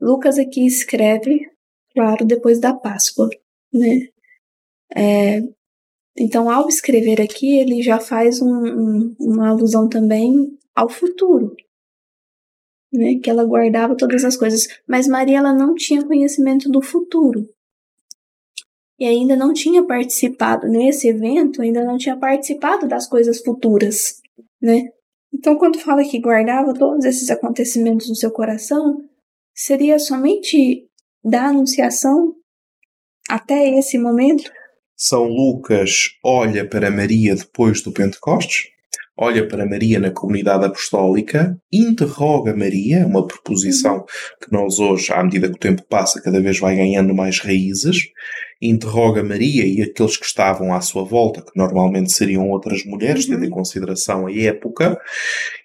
[0.00, 1.50] Lucas aqui escreve,
[1.94, 3.28] claro, depois da Páscoa,
[3.72, 4.08] né?
[4.94, 5.42] É,
[6.16, 11.54] então, ao escrever aqui, ele já faz um, um, uma alusão também ao futuro,
[12.92, 13.16] né?
[13.22, 14.66] Que ela guardava todas as coisas.
[14.88, 17.46] Mas Maria, ela não tinha conhecimento do futuro
[18.98, 24.20] e ainda não tinha participado nesse evento, ainda não tinha participado das coisas futuras,
[24.60, 24.84] né?
[25.32, 28.96] Então, quando fala que guardava todos esses acontecimentos no seu coração,
[29.54, 30.88] seria somente
[31.22, 32.34] da anunciação
[33.28, 34.50] até esse momento?
[34.96, 38.70] São Lucas olha para Maria depois do Pentecostes,
[39.18, 44.04] olha para Maria na comunidade apostólica, interroga Maria, uma proposição uhum.
[44.40, 48.04] que nós hoje, à medida que o tempo passa, cada vez vai ganhando mais raízes,
[48.60, 53.34] interroga Maria e aqueles que estavam à sua volta, que normalmente seriam outras mulheres, Uhum.
[53.34, 54.98] tendo em consideração a época,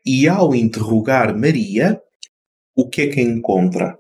[0.06, 2.02] e ao interrogar Maria,
[2.76, 3.98] o que é que encontra?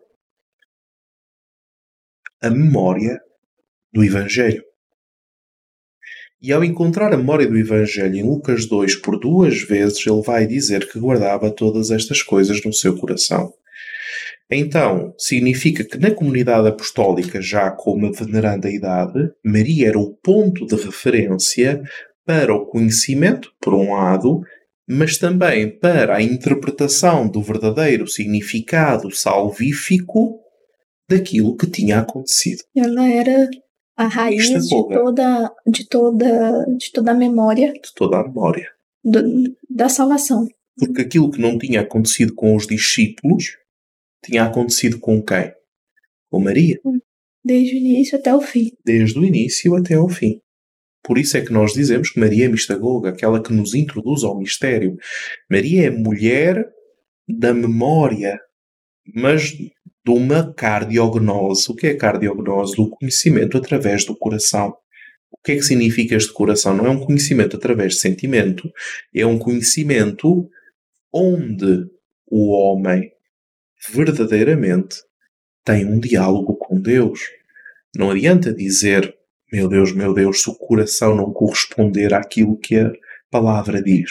[2.41, 3.19] A memória
[3.93, 4.63] do Evangelho.
[6.41, 10.47] E ao encontrar a memória do Evangelho em Lucas 2 por duas vezes, ele vai
[10.47, 13.54] dizer que guardava todas estas coisas no seu coração.
[14.50, 20.65] Então, significa que na comunidade apostólica, já com uma veneranda idade, Maria era o ponto
[20.65, 21.82] de referência
[22.26, 24.41] para o conhecimento, por um lado,
[24.88, 30.39] mas também para a interpretação do verdadeiro significado salvífico
[31.10, 32.62] daquilo que tinha acontecido.
[32.76, 33.50] Ela era
[33.97, 38.67] a raiz de toda, de toda, de toda a memória De toda a memória.
[39.04, 40.47] do- da salvação.
[40.78, 43.58] Porque aquilo que não tinha acontecido com os discípulos
[44.23, 45.51] tinha acontecido com quem?
[46.29, 46.79] Com Maria.
[47.43, 48.71] Desde o início até o fim.
[48.86, 50.39] desde o início até ao fim.
[51.03, 54.38] Por isso é que nós dizemos que Maria é mistagoga, aquela que nos introduz ao
[54.38, 54.95] mistério.
[55.49, 56.63] Maria é mulher
[57.27, 58.39] da memória,
[59.15, 61.71] mas de uma cardiognose.
[61.71, 62.75] O que é cardiognose?
[62.75, 64.75] Do conhecimento através do coração.
[65.31, 66.75] O que é que significa este coração?
[66.75, 68.69] Não é um conhecimento através de sentimento,
[69.15, 70.47] é um conhecimento
[71.12, 71.86] onde
[72.27, 73.12] o homem
[73.89, 74.98] verdadeiramente
[75.63, 77.20] tem um diálogo com Deus.
[77.96, 79.13] Não adianta dizer,
[79.52, 82.91] meu Deus, meu Deus, se o coração não corresponder àquilo que a
[83.30, 84.10] palavra diz.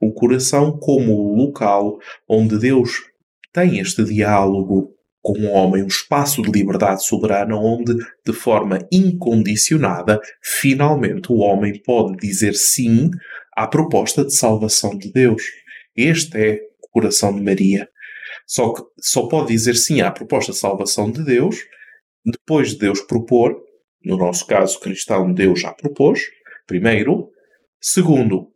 [0.00, 3.02] O coração, como o local onde Deus
[3.52, 10.20] tem este diálogo com o homem, um espaço de liberdade soberana, onde, de forma incondicionada,
[10.42, 13.10] finalmente o homem pode dizer sim
[13.56, 15.42] à proposta de salvação de Deus.
[15.96, 17.88] Este é o coração de Maria.
[18.48, 21.58] Só que só pode dizer sim à proposta de salvação de Deus
[22.24, 23.62] depois de Deus propor,
[24.02, 26.22] no nosso caso cristão, Deus já propôs,
[26.66, 27.30] primeiro.
[27.80, 28.50] Segundo,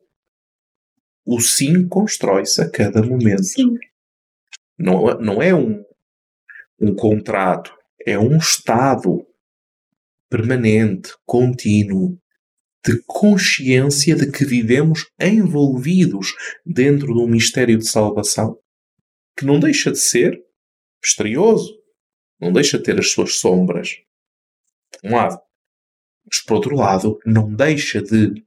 [1.25, 3.45] o sim constrói-se a cada momento.
[3.45, 3.77] Sim.
[4.79, 5.85] Não, é- não é um,
[6.81, 7.73] um contrato,
[8.05, 9.27] é um estado
[10.31, 12.19] permanente, contínuo,
[12.85, 16.35] de consciência de que vivemos envolvidos
[16.67, 18.59] dentro de um mistério de salvação
[19.37, 20.41] que não deixa de ser
[21.03, 21.73] misterioso,
[22.41, 23.97] não deixa de ter as suas sombras,
[24.91, 25.41] por um lado,
[26.27, 28.45] mas por outro lado, não deixa de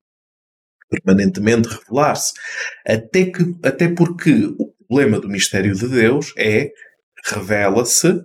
[0.90, 2.34] permanentemente revelar-se,
[2.86, 6.72] até, que, até porque o problema do mistério de Deus é
[7.26, 8.24] revela-se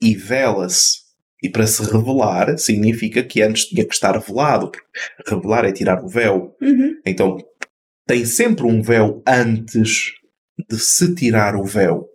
[0.00, 1.04] e vela-se.
[1.42, 4.70] E para se revelar significa que antes tinha que estar revelado.
[4.70, 6.56] porque Revelar é tirar o véu.
[6.60, 6.98] Uhum.
[7.04, 7.36] Então
[8.06, 10.12] tem sempre um véu antes
[10.58, 12.08] de se tirar o véu.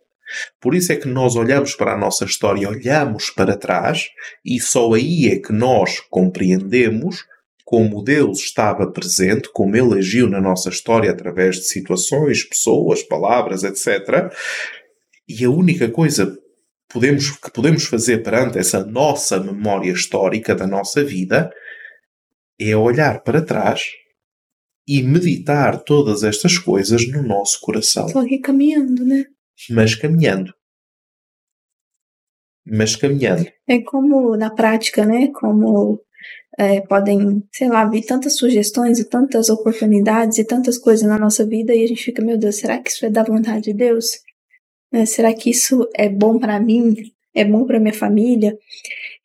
[0.60, 4.08] Por isso é que nós olhamos para a nossa história, olhamos para trás
[4.46, 7.26] e só aí é que nós compreendemos
[7.66, 13.64] como Deus estava presente, como Ele agiu na nossa história através de situações, pessoas, palavras,
[13.64, 14.32] etc.
[15.28, 16.38] E a única coisa
[16.90, 21.50] podemos, que podemos fazer perante essa nossa memória histórica da nossa vida
[22.60, 23.84] é olhar para trás
[24.88, 29.26] e meditar todas estas coisas no nosso coração, Só que caminhando, né?
[29.70, 30.54] mas caminhando.
[32.65, 33.48] Mas caminhando.
[33.67, 35.30] É como na prática, né?
[35.34, 36.00] Como
[36.58, 41.46] é, podem, sei lá, vir tantas sugestões e tantas oportunidades e tantas coisas na nossa
[41.46, 44.20] vida e a gente fica, meu Deus, será que isso é da vontade de Deus?
[44.91, 46.96] Né, será que isso é bom para mim?
[47.34, 48.58] É bom para minha família?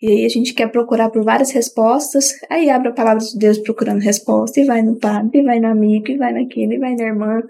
[0.06, 3.58] E aí a gente quer procurar por várias respostas, aí abre a palavra de Deus
[3.58, 6.94] procurando resposta, e vai no padre, e vai no amigo, e vai naquilo, e vai
[6.94, 7.42] na irmã.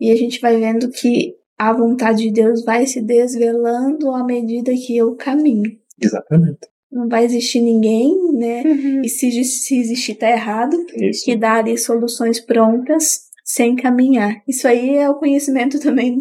[0.00, 4.72] E a gente vai vendo que a vontade de Deus vai se desvelando à medida
[4.72, 5.70] que eu caminho.
[6.00, 6.60] Exatamente.
[6.90, 8.62] Não vai existir ninguém, né?
[9.04, 10.74] E se, se existir, tá errado.
[10.96, 11.22] Isso.
[11.22, 14.42] Que dá ali soluções prontas sem caminhar.
[14.48, 16.16] Isso aí é o conhecimento também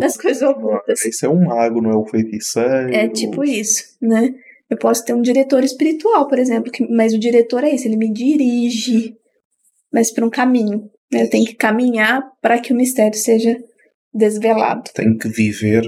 [0.00, 1.04] das coisas ocultas.
[1.04, 2.94] Isso é um mago, não é o feiticeiro.
[2.94, 4.32] É tipo isso, né?
[4.72, 7.96] Eu posso ter um diretor espiritual, por exemplo, que- mas o diretor é isso, ele
[7.98, 9.14] me dirige,
[9.92, 10.90] mas para um caminho.
[11.12, 11.24] né?
[11.24, 13.54] Eu tenho que caminhar para que o mistério seja
[14.14, 14.90] desvelado.
[14.94, 15.82] Tem que viver.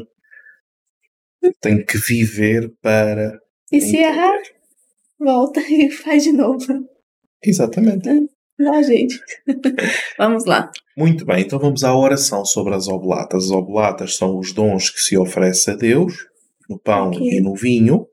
[1.62, 3.38] Tem que viver para.
[3.72, 4.38] E se errar,
[5.18, 6.66] volta e faz de novo.
[7.42, 8.06] Exatamente.
[8.58, 9.18] Não, gente.
[10.18, 10.70] Vamos lá.
[10.96, 13.44] Muito bem, então vamos à oração sobre as oblatas.
[13.46, 16.12] As oblatas são os dons que se oferece a Deus,
[16.68, 17.20] no pão Ok.
[17.26, 18.06] e no vinho,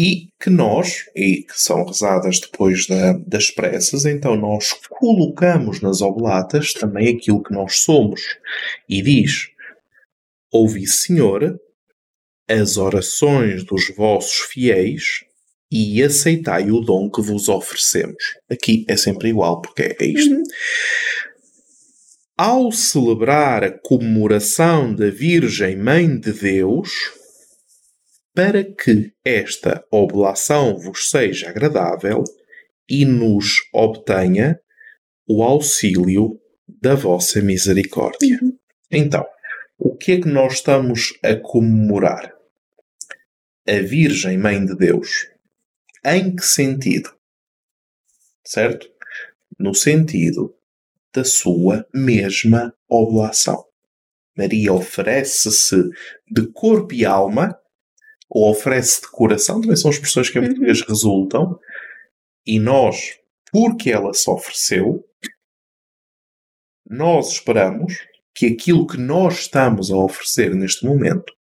[0.00, 6.00] e que nós, e que são rezadas depois da- das preces, então nós colocamos nas
[6.00, 8.20] oblatas também aquilo que nós somos.
[8.88, 9.48] E diz:
[10.52, 11.58] Ouvi, Senhor,
[12.48, 15.24] as orações dos vossos fiéis
[15.68, 18.22] e aceitai o dom que vos oferecemos.
[18.48, 20.32] Aqui é sempre igual, porque é isto.
[20.32, 20.42] Uhum.
[22.36, 27.17] Ao celebrar a comemoração da Virgem Mãe de Deus,
[28.38, 32.22] para que esta oblação vos seja agradável
[32.88, 34.60] e nos obtenha
[35.28, 38.38] o auxílio da vossa misericórdia.
[38.40, 38.56] Uhum.
[38.92, 39.26] Então,
[39.76, 42.32] o que é que nós estamos a comemorar?
[43.66, 45.26] A Virgem Mãe de Deus.
[46.04, 47.12] Em que sentido?
[48.46, 48.88] Certo?
[49.58, 50.54] No sentido
[51.12, 53.64] da sua mesma oblação.
[54.36, 55.90] Maria oferece-se
[56.30, 57.58] de corpo e alma,
[58.30, 60.48] ou oferece de coração, também são expressões que em uhum.
[60.48, 61.58] português resultam,
[62.46, 63.18] e nós,
[63.50, 65.04] porque ela se ofereceu,
[66.88, 71.32] nós esperamos que aquilo que nós estamos a oferecer neste momento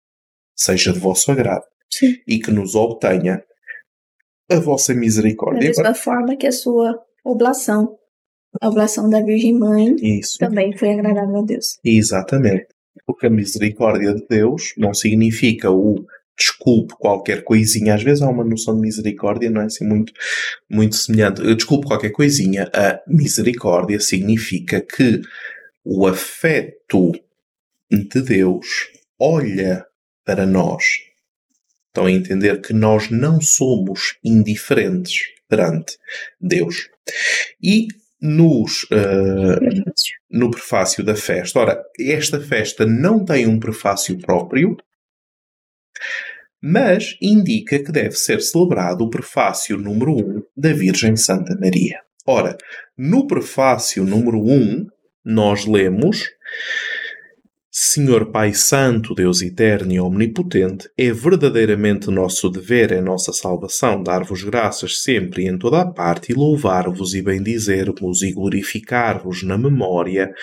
[0.55, 2.17] seja de vosso agrado Sim.
[2.27, 3.43] e que nos obtenha
[4.49, 5.71] a vossa misericórdia.
[5.71, 7.97] Da mesma forma que a sua oblação,
[8.59, 10.37] a oblação da Virgem Mãe, Isso.
[10.39, 11.77] também foi agradável a Deus.
[11.83, 12.67] Exatamente.
[13.05, 16.05] Porque a misericórdia de Deus não significa o
[16.37, 17.95] desculpe qualquer coisinha.
[17.95, 20.13] Às vezes há uma noção de misericórdia, não é assim muito,
[20.69, 21.41] muito semelhante.
[21.55, 22.69] Desculpe qualquer coisinha.
[22.73, 25.21] A misericórdia significa que
[25.83, 27.11] o afeto
[27.89, 28.67] de Deus
[29.19, 29.85] olha
[30.25, 30.83] para nós.
[31.87, 35.19] Estão a entender que nós não somos indiferentes
[35.49, 35.97] perante
[36.39, 36.89] Deus.
[37.63, 37.87] E
[38.21, 39.59] nos, uh,
[40.29, 44.77] no prefácio da festa, ora, esta festa não tem um prefácio próprio,
[46.61, 51.99] mas indica que deve ser celebrado o prefácio número 1 da Virgem Santa Maria.
[52.25, 52.57] Ora,
[52.97, 54.87] no prefácio número 1,
[55.23, 56.25] nós lemos:
[57.69, 64.43] Senhor Pai Santo, Deus Eterno e Omnipotente, é verdadeiramente nosso dever, é nossa salvação, dar-vos
[64.43, 70.33] graças sempre e em toda a parte e louvar-vos e bendizer-vos e glorificar-vos na memória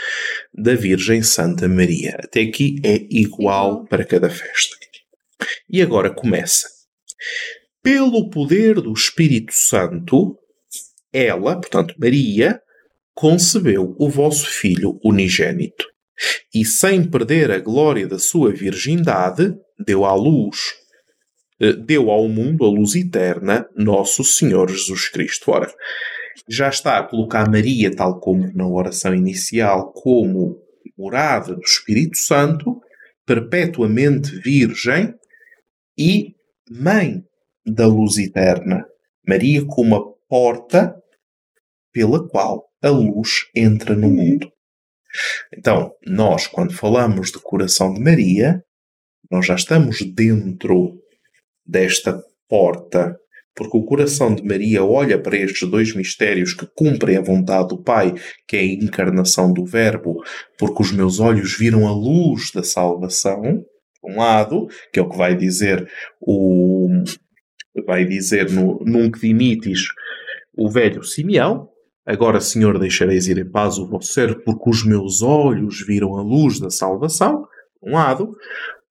[0.54, 2.16] da Virgem Santa Maria.
[2.22, 4.84] Até aqui é igual para cada festa.
[5.68, 6.68] E agora começa.
[7.82, 10.36] Pelo poder do Espírito Santo,
[11.12, 12.60] ela, portanto Maria,
[13.14, 15.84] concebeu o vosso Filho unigênito.
[16.54, 20.74] E sem perder a glória da sua virgindade, deu à luz,
[21.60, 25.50] eh, deu ao mundo a luz eterna, nosso Senhor Jesus Cristo.
[25.50, 25.72] Ora,
[26.48, 30.58] já está a colocar Maria, tal como na oração inicial, como
[30.96, 32.80] morada do Espírito Santo,
[33.26, 35.14] perpetuamente virgem
[35.96, 36.34] e
[36.70, 37.22] mãe
[37.66, 38.84] da luz eterna.
[39.26, 40.94] Maria como a porta
[41.92, 44.50] pela qual a luz entra no mundo.
[45.56, 48.62] Então, nós, quando falamos de coração de Maria,
[49.30, 50.98] nós já estamos dentro
[51.64, 53.16] desta porta,
[53.54, 57.82] porque o coração de Maria olha para estes dois mistérios que cumprem a vontade do
[57.82, 58.12] Pai,
[58.46, 60.22] que é a encarnação do Verbo,
[60.58, 63.64] porque os meus olhos viram a luz da salvação,
[64.10, 65.88] um lado, que é o que vai dizer
[66.20, 66.88] o
[67.86, 69.88] vai dizer no Nunc Dimitis
[70.56, 71.68] o velho Simeão,
[72.06, 76.22] Agora, Senhor, deixareis ir em paz o vosso ser, porque os meus olhos viram a
[76.22, 77.48] luz da salvação,
[77.80, 78.36] por um lado.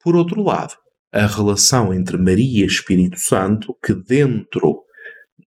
[0.03, 0.73] Por outro lado,
[1.11, 4.83] a relação entre Maria e Espírito Santo, que dentro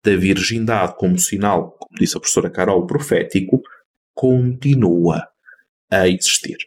[0.03, 3.61] da virgindade como sinal, como disse a professora Carol, profético,
[4.13, 5.25] continua
[5.89, 6.57] a existir.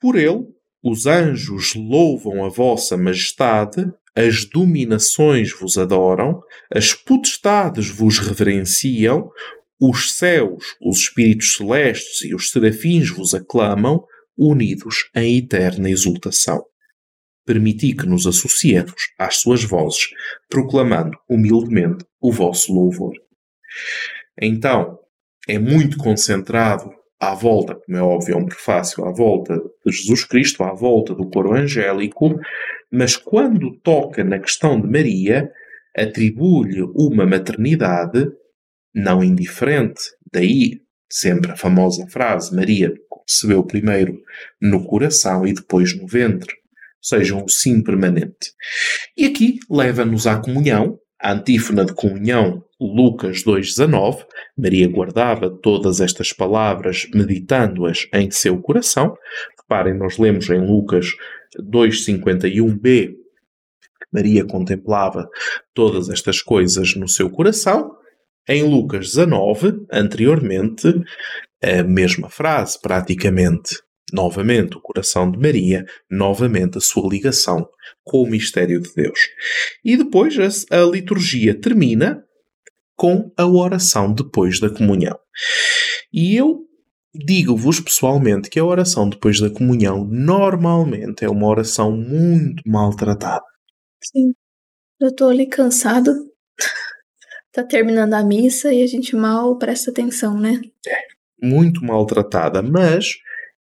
[0.00, 0.46] Por ele,
[0.82, 6.40] os anjos louvam a vossa majestade, as dominações vos adoram,
[6.72, 9.30] as potestades vos reverenciam,
[9.80, 14.04] os céus, os espíritos celestes e os serafins vos aclamam,
[14.36, 16.64] unidos em eterna exultação.
[17.46, 20.08] Permiti que nos associemos às suas vozes,
[20.48, 23.14] proclamando humildemente o vosso louvor.
[24.40, 24.98] Então,
[25.48, 26.90] é muito concentrado
[27.20, 31.14] à volta, como é óbvio, é um prefácio, à volta de Jesus Cristo, à volta
[31.14, 32.40] do coro angélico,
[32.90, 35.50] mas quando toca na questão de Maria,
[35.94, 38.26] atribui-lhe uma maternidade
[38.94, 40.00] não indiferente.
[40.32, 44.18] Daí sempre a famosa frase: Maria concebeu primeiro
[44.60, 46.54] no coração e depois no ventre.
[47.02, 48.52] Seja, um sim permanente.
[49.16, 54.24] E aqui leva-nos à comunhão, a antífona de comunhão, Lucas 2,19.
[54.56, 59.14] Maria guardava todas estas palavras, meditando-as em seu coração.
[59.60, 61.14] Reparem, nós lemos em Lucas
[61.58, 63.20] 2,51b
[64.12, 65.28] Maria contemplava
[65.72, 67.92] todas estas coisas no seu coração.
[68.48, 70.88] Em Lucas 19, anteriormente,
[71.62, 73.76] a mesma frase, praticamente.
[74.12, 77.68] novamente o coração de Maria, novamente a sua ligação
[78.02, 79.20] com o mistério de Deus.
[79.84, 82.24] E depois a, a liturgia termina
[83.00, 85.18] com a oração depois da comunhão.
[86.12, 86.66] E eu
[87.14, 93.42] digo-vos pessoalmente que a oração depois da comunhão normalmente é uma oração muito maltratada.
[94.04, 94.34] Sim.
[95.00, 96.12] Eu tô ali cansado.
[97.50, 100.60] tá terminando a missa e a gente mal presta atenção, né?
[100.86, 100.98] É,
[101.42, 103.14] muito maltratada, mas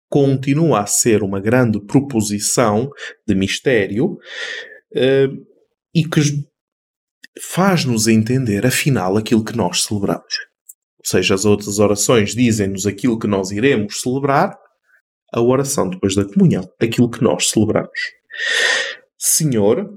[0.10, 2.92] continua a ser uma grande proposição
[3.26, 5.48] de mistério uh,
[5.96, 6.49] e que
[7.38, 10.34] faz-nos entender, afinal, aquilo que nós celebramos.
[11.00, 14.58] Ou seja, as outras orações dizem-nos aquilo que nós iremos celebrar,
[15.32, 18.00] a oração depois da comunhão, aquilo que nós celebramos.
[19.18, 19.90] Senhor,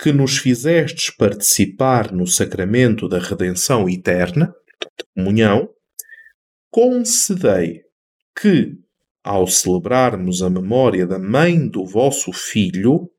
[0.00, 5.68] que nos fizestes participar no sacramento da redenção eterna, da comunhão,
[6.70, 7.82] concedei
[8.40, 8.72] que,
[9.22, 13.10] ao celebrarmos a memória da mãe do vosso Filho,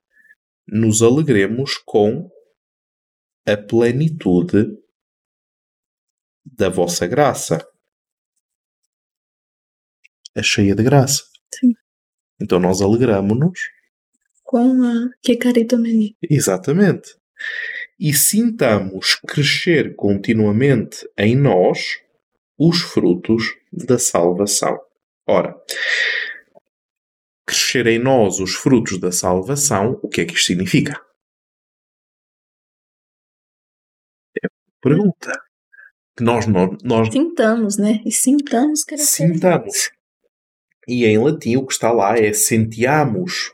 [0.67, 2.29] nos alegremos com
[3.51, 4.77] a plenitude
[6.45, 7.65] da vossa graça.
[10.35, 11.23] É cheia de graça.
[11.53, 11.73] Sim.
[12.41, 13.59] Então nós alegramos-nos
[14.43, 16.11] com a que caritomania.
[16.21, 17.15] Exatamente.
[17.99, 21.99] E sintamos crescer continuamente em nós
[22.57, 24.79] os frutos da salvação.
[25.27, 25.55] Ora,
[27.45, 30.99] crescer em nós os frutos da salvação, o que é que isto significa?
[34.81, 35.31] Pergunta.
[36.15, 38.01] Que nós, nós, nós sintamos, né?
[38.05, 39.27] E sintamos crescer.
[39.27, 39.91] Sintamos.
[40.87, 43.53] E em latim o que está lá é sentiamos.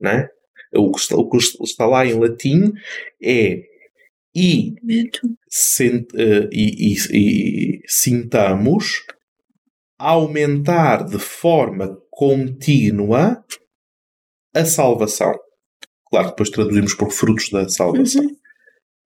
[0.00, 0.28] Né?
[0.74, 2.72] O, que está, o que está lá em latim
[3.22, 3.62] é
[4.34, 4.74] e,
[5.48, 9.04] sent, uh, e, e, e sintamos
[9.96, 13.44] aumentar de forma contínua
[14.52, 15.32] a salvação.
[16.06, 18.22] Claro, depois traduzimos por frutos da salvação.
[18.22, 18.36] Uhum.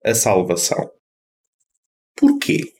[0.03, 0.91] A salvação.
[2.19, 2.73] Porquê?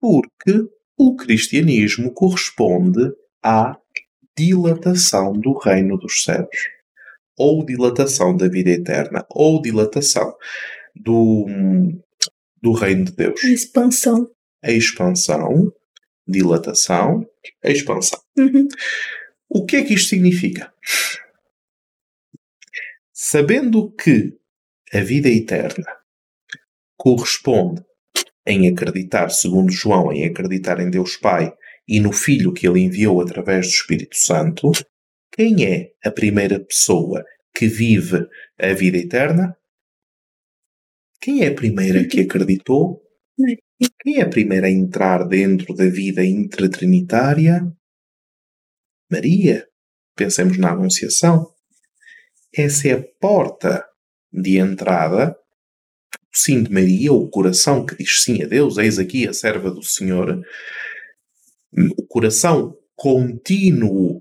[0.00, 0.68] Porque
[0.98, 3.78] o cristianismo corresponde à
[4.36, 6.68] dilatação do reino dos céus,
[7.38, 10.36] ou dilatação da vida eterna, ou dilatação
[10.94, 11.46] do,
[12.60, 13.42] do reino de Deus.
[13.42, 14.30] A expansão
[14.64, 15.70] a expansão,
[16.26, 17.28] dilatação,
[17.62, 18.18] a expansão.
[18.36, 18.66] Uhum.
[19.46, 20.72] O que é que isto significa?
[23.12, 24.36] Sabendo que
[24.92, 26.03] a vida eterna
[27.04, 27.84] corresponde
[28.46, 31.52] em acreditar, segundo João, em acreditar em Deus Pai
[31.86, 34.72] e no Filho que ele enviou através do Espírito Santo,
[35.30, 37.22] quem é a primeira pessoa
[37.54, 38.26] que vive
[38.58, 39.54] a vida eterna?
[41.20, 43.02] Quem é a primeira que acreditou?
[44.02, 47.70] Quem é a primeira a entrar dentro da vida intratrinitária?
[49.10, 49.68] Maria.
[50.16, 51.52] Pensemos na Anunciação.
[52.56, 53.84] Essa é a porta
[54.32, 55.36] de entrada.
[56.34, 59.82] Sim de Maria, o coração que diz sim a Deus, eis aqui a serva do
[59.84, 60.42] Senhor.
[61.96, 64.20] O coração contínuo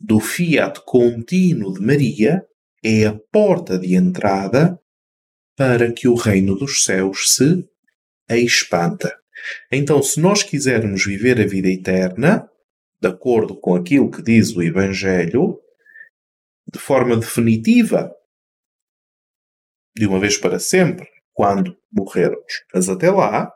[0.00, 2.44] do fiat contínuo de Maria
[2.82, 4.78] é a porta de entrada
[5.56, 7.64] para que o reino dos céus se
[8.28, 9.16] a espanta.
[9.70, 12.50] Então, se nós quisermos viver a vida eterna,
[13.00, 15.60] de acordo com aquilo que diz o Evangelho,
[16.72, 18.12] de forma definitiva,
[19.96, 22.64] de uma vez para sempre, quando morrermos.
[22.72, 23.52] Mas até lá,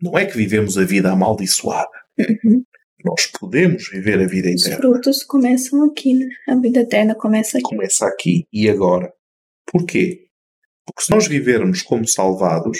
[0.00, 1.90] não é que vivemos a vida amaldiçoada.
[2.18, 2.64] Uhum.
[3.04, 4.76] Nós podemos viver a vida eterna.
[4.76, 6.28] Os frutos começam aqui, né?
[6.46, 7.68] A vida eterna começa aqui.
[7.68, 9.12] Começa aqui e agora.
[9.66, 10.28] Porquê?
[10.86, 12.78] Porque se nós vivermos como salvados,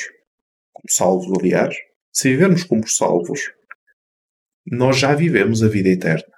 [0.72, 1.74] como salvos, aliás,
[2.12, 3.52] se vivermos como salvos,
[4.66, 6.32] nós já vivemos a vida eterna.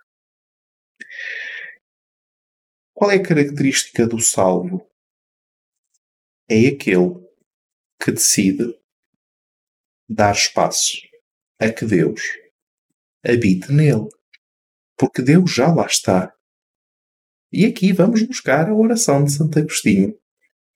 [2.95, 4.89] Qual é a característica do salvo?
[6.49, 7.24] É aquele
[8.05, 8.79] que decide
[10.07, 10.99] dar espaço
[11.59, 12.21] a que Deus
[13.25, 14.09] habite nele.
[14.99, 16.35] Porque Deus já lá está.
[17.51, 20.15] E aqui vamos buscar a oração de Santo Agostinho.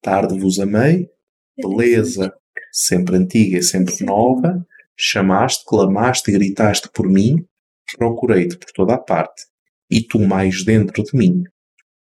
[0.01, 1.11] Tarde vos amei,
[1.55, 2.33] beleza
[2.73, 4.67] sempre antiga e sempre nova,
[4.97, 7.47] chamaste, clamaste, gritaste por mim,
[7.97, 9.43] procurei-te por toda a parte,
[9.91, 11.43] e tu mais dentro de mim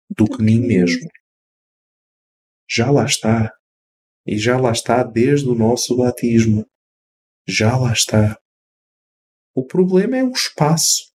[0.10, 1.10] do que mim mesmo.
[2.70, 3.54] Já lá está.
[4.26, 6.66] E já lá está desde o nosso batismo.
[7.48, 8.40] Já lá está.
[9.54, 11.14] O problema é o espaço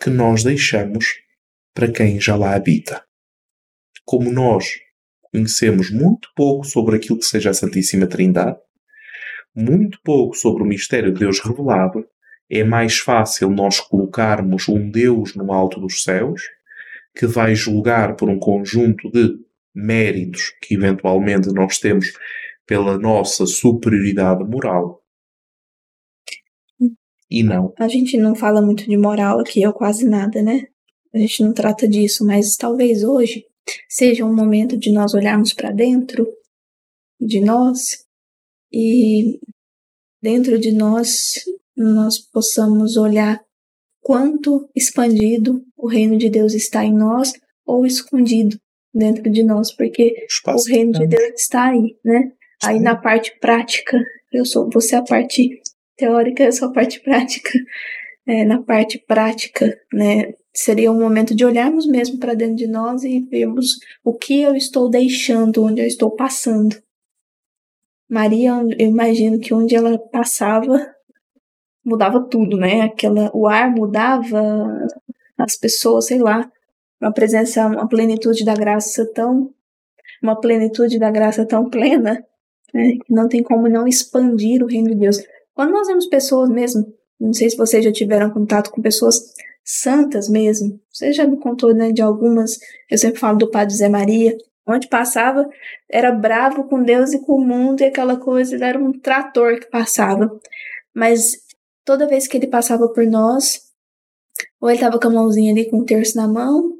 [0.00, 1.04] que nós deixamos
[1.74, 3.04] para quem já lá habita.
[4.04, 4.66] Como nós
[5.22, 8.58] conhecemos muito pouco sobre aquilo que seja a Santíssima Trindade,
[9.54, 12.06] muito pouco sobre o mistério de Deus revelado,
[12.50, 16.42] é mais fácil nós colocarmos um Deus no alto dos céus,
[17.14, 19.38] que vai julgar por um conjunto de
[19.74, 22.12] méritos que eventualmente nós temos
[22.72, 25.02] pela nossa superioridade moral.
[27.30, 27.74] E não.
[27.78, 30.68] A gente não fala muito de moral aqui, ou quase nada, né?
[31.12, 33.44] A gente não trata disso, mas talvez hoje
[33.90, 36.26] seja um momento de nós olharmos para dentro
[37.20, 38.06] de nós
[38.72, 39.38] e
[40.22, 41.34] dentro de nós
[41.76, 43.38] nós possamos olhar
[44.00, 47.34] quanto expandido o reino de Deus está em nós
[47.66, 48.56] ou escondido
[48.94, 52.32] dentro de nós, porque o reino de Deus está aí, né?
[52.64, 53.98] Aí na parte prática,
[54.32, 55.60] eu sou, você é a parte
[55.96, 57.50] teórica, eu sou a parte prática.
[58.24, 60.34] É, na parte prática, né?
[60.54, 64.54] Seria um momento de olharmos mesmo para dentro de nós e vermos o que eu
[64.54, 66.76] estou deixando, onde eu estou passando.
[68.08, 70.94] Maria, eu imagino que onde ela passava,
[71.84, 72.82] mudava tudo, né?
[72.82, 74.86] Aquela, o ar mudava,
[75.38, 76.50] as pessoas, sei lá,
[77.00, 79.52] uma presença, uma plenitude da graça tão,
[80.22, 82.24] uma plenitude da graça tão plena,
[82.72, 82.94] né?
[83.08, 85.18] Não tem como não expandir o reino de Deus.
[85.54, 86.86] Quando nós vemos pessoas mesmo,
[87.20, 89.20] não sei se vocês já tiveram contato com pessoas
[89.64, 92.58] santas mesmo, você já me contou, né, de algumas,
[92.90, 95.48] eu sempre falo do Padre Zé Maria, onde passava,
[95.88, 99.70] era bravo com Deus e com o mundo e aquela coisa, era um trator que
[99.70, 100.30] passava.
[100.94, 101.36] Mas
[101.84, 103.60] toda vez que ele passava por nós,
[104.60, 106.72] ou ele tava com a mãozinha ali com um terço na mão,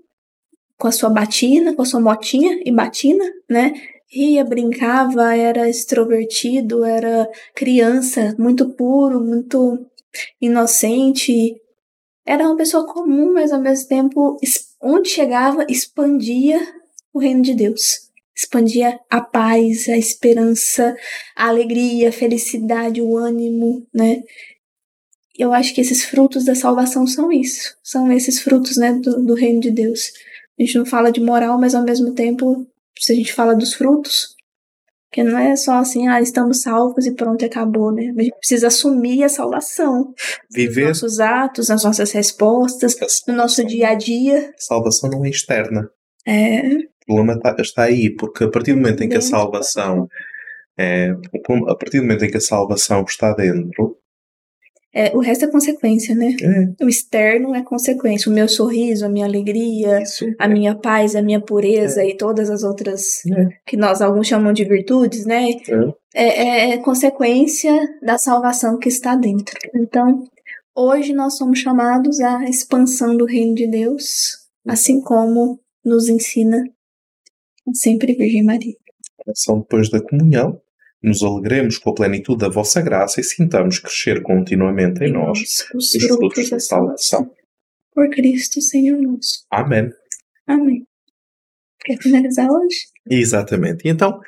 [0.79, 3.73] com a sua batina, com a sua motinha e batina, né?
[4.13, 9.87] Ria, brincava, era extrovertido, era criança, muito puro, muito
[10.41, 11.55] inocente.
[12.27, 14.37] Era uma pessoa comum, mas ao mesmo tempo,
[14.83, 16.61] onde chegava, expandia
[17.13, 18.11] o reino de Deus.
[18.37, 20.95] Expandia a paz, a esperança,
[21.37, 24.23] a alegria, a felicidade, o ânimo, né?
[25.39, 27.77] eu acho que esses frutos da salvação são isso.
[27.83, 30.13] São esses frutos, né, do, do reino de Deus.
[30.59, 32.67] A gente não fala de moral, mas ao mesmo tempo,
[32.99, 34.37] se a gente fala dos frutos,
[35.13, 38.13] que não é só assim, ah, estamos salvos e pronto, acabou, né?
[38.17, 40.15] A gente precisa assumir a salvação.
[40.51, 40.89] Viver.
[40.89, 42.97] Nos nossos atos, nas nossas respostas,
[43.29, 44.53] no nosso dia a dia.
[44.57, 45.89] Salvação não é externa.
[46.27, 46.61] É.
[46.69, 50.09] O problema está, está aí, porque a partir do momento em que a salvação
[50.79, 53.97] é, a partir do momento em que a salvação está dentro,
[54.95, 56.37] é, o resto é consequência, né?
[56.43, 56.85] É.
[56.85, 58.31] O externo é consequência.
[58.31, 60.27] O meu sorriso, a minha alegria, Isso.
[60.39, 62.11] a minha paz, a minha pureza é.
[62.11, 63.49] e todas as outras é.
[63.67, 65.49] que nós alguns chamam de virtudes, né?
[66.15, 66.25] É.
[66.25, 66.71] é.
[66.73, 67.73] É, consequência
[68.03, 69.59] da salvação que está dentro.
[69.75, 70.25] Então,
[70.77, 76.63] hoje nós somos chamados à expansão do reino de Deus, assim como nos ensina
[77.73, 78.75] sempre Virgem Maria.
[79.35, 80.61] São depois da comunhão
[81.03, 85.39] nos alegremos com a plenitude da vossa graça e sintamos crescer continuamente em nós
[85.75, 87.31] os, os frutos da salvação.
[87.93, 89.45] Por Cristo, Senhor nosso.
[89.51, 89.91] Amém.
[90.47, 90.87] Amém.
[91.85, 92.77] Quer finalizar hoje?
[93.11, 93.87] Exatamente.
[93.87, 94.21] E então,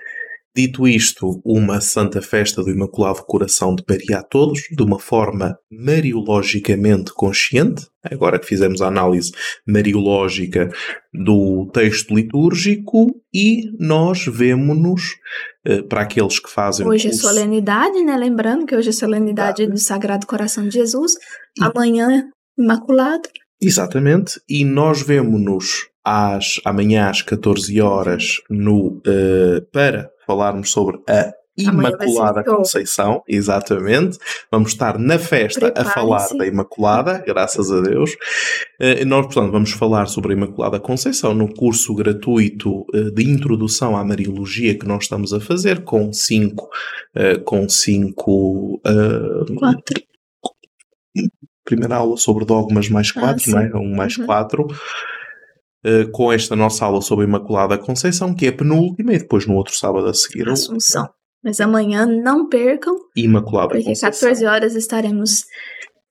[0.57, 5.59] Dito isto, uma santa festa do Imaculado Coração de Maria a todos, de uma forma
[5.69, 9.33] mariologicamente consciente, agora que fizemos a análise
[9.67, 10.71] mariológica
[11.13, 15.17] do texto litúrgico, e nós vemos-nos
[15.67, 18.17] eh, para aqueles que fazem Hoje é solenidade, né?
[18.17, 21.15] Lembrando que hoje é solenidade do Sagrado Coração de Jesus,
[21.59, 21.65] e...
[21.65, 23.29] amanhã Imaculado.
[23.61, 31.33] Exatamente, e nós vemos-nos às, amanhã às 14 horas no, uh, para falarmos sobre a
[31.57, 34.18] Imaculada Conceição, exatamente.
[34.51, 38.11] Vamos estar na festa a falar da Imaculada, graças a Deus.
[38.81, 43.97] Uh, nós, portanto, vamos falar sobre a Imaculada Conceição no curso gratuito uh, de introdução
[43.97, 46.68] à Mariologia que nós estamos a fazer, com cinco.
[47.16, 48.81] Uh, com cinco.
[49.57, 50.03] quatro.
[51.64, 53.77] Primeira aula sobre dogmas mais quatro, ah, não é?
[53.77, 54.27] Um mais uhum.
[55.85, 59.76] Uh, com esta nossa aula sobre Imaculada Conceição, que é penúltima, e depois no outro
[59.76, 60.49] sábado a seguir.
[60.49, 61.07] Assunção.
[61.43, 62.95] Mas amanhã não percam.
[63.14, 64.11] Imaculada porque Conceição.
[64.11, 65.45] 14 horas estaremos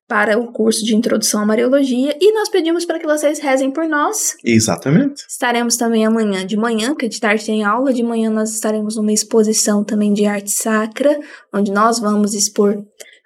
[0.07, 3.87] para o curso de Introdução à Mariologia e nós pedimos para que vocês rezem por
[3.87, 4.35] nós.
[4.45, 5.23] Exatamente.
[5.27, 9.11] Estaremos também amanhã de manhã, que de tarde tem aula, de manhã nós estaremos numa
[9.11, 11.19] exposição também de arte sacra,
[11.51, 12.77] onde nós vamos expor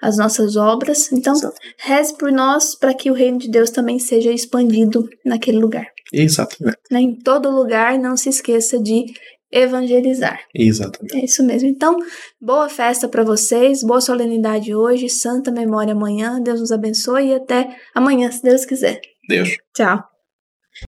[0.01, 1.11] as nossas obras.
[1.11, 1.55] Então, Exato.
[1.77, 5.87] reze por nós para que o reino de Deus também seja expandido naquele lugar.
[6.13, 6.77] Exatamente.
[6.91, 7.01] Né?
[7.01, 9.05] Em todo lugar, não se esqueça de
[9.51, 10.39] evangelizar.
[10.53, 11.17] Exatamente.
[11.17, 11.69] É isso mesmo.
[11.69, 11.97] Então,
[12.39, 16.41] boa festa para vocês, boa solenidade hoje, santa memória amanhã.
[16.41, 18.99] Deus nos abençoe e até amanhã, se Deus quiser.
[19.27, 19.57] Deus.
[19.73, 20.16] Tchau.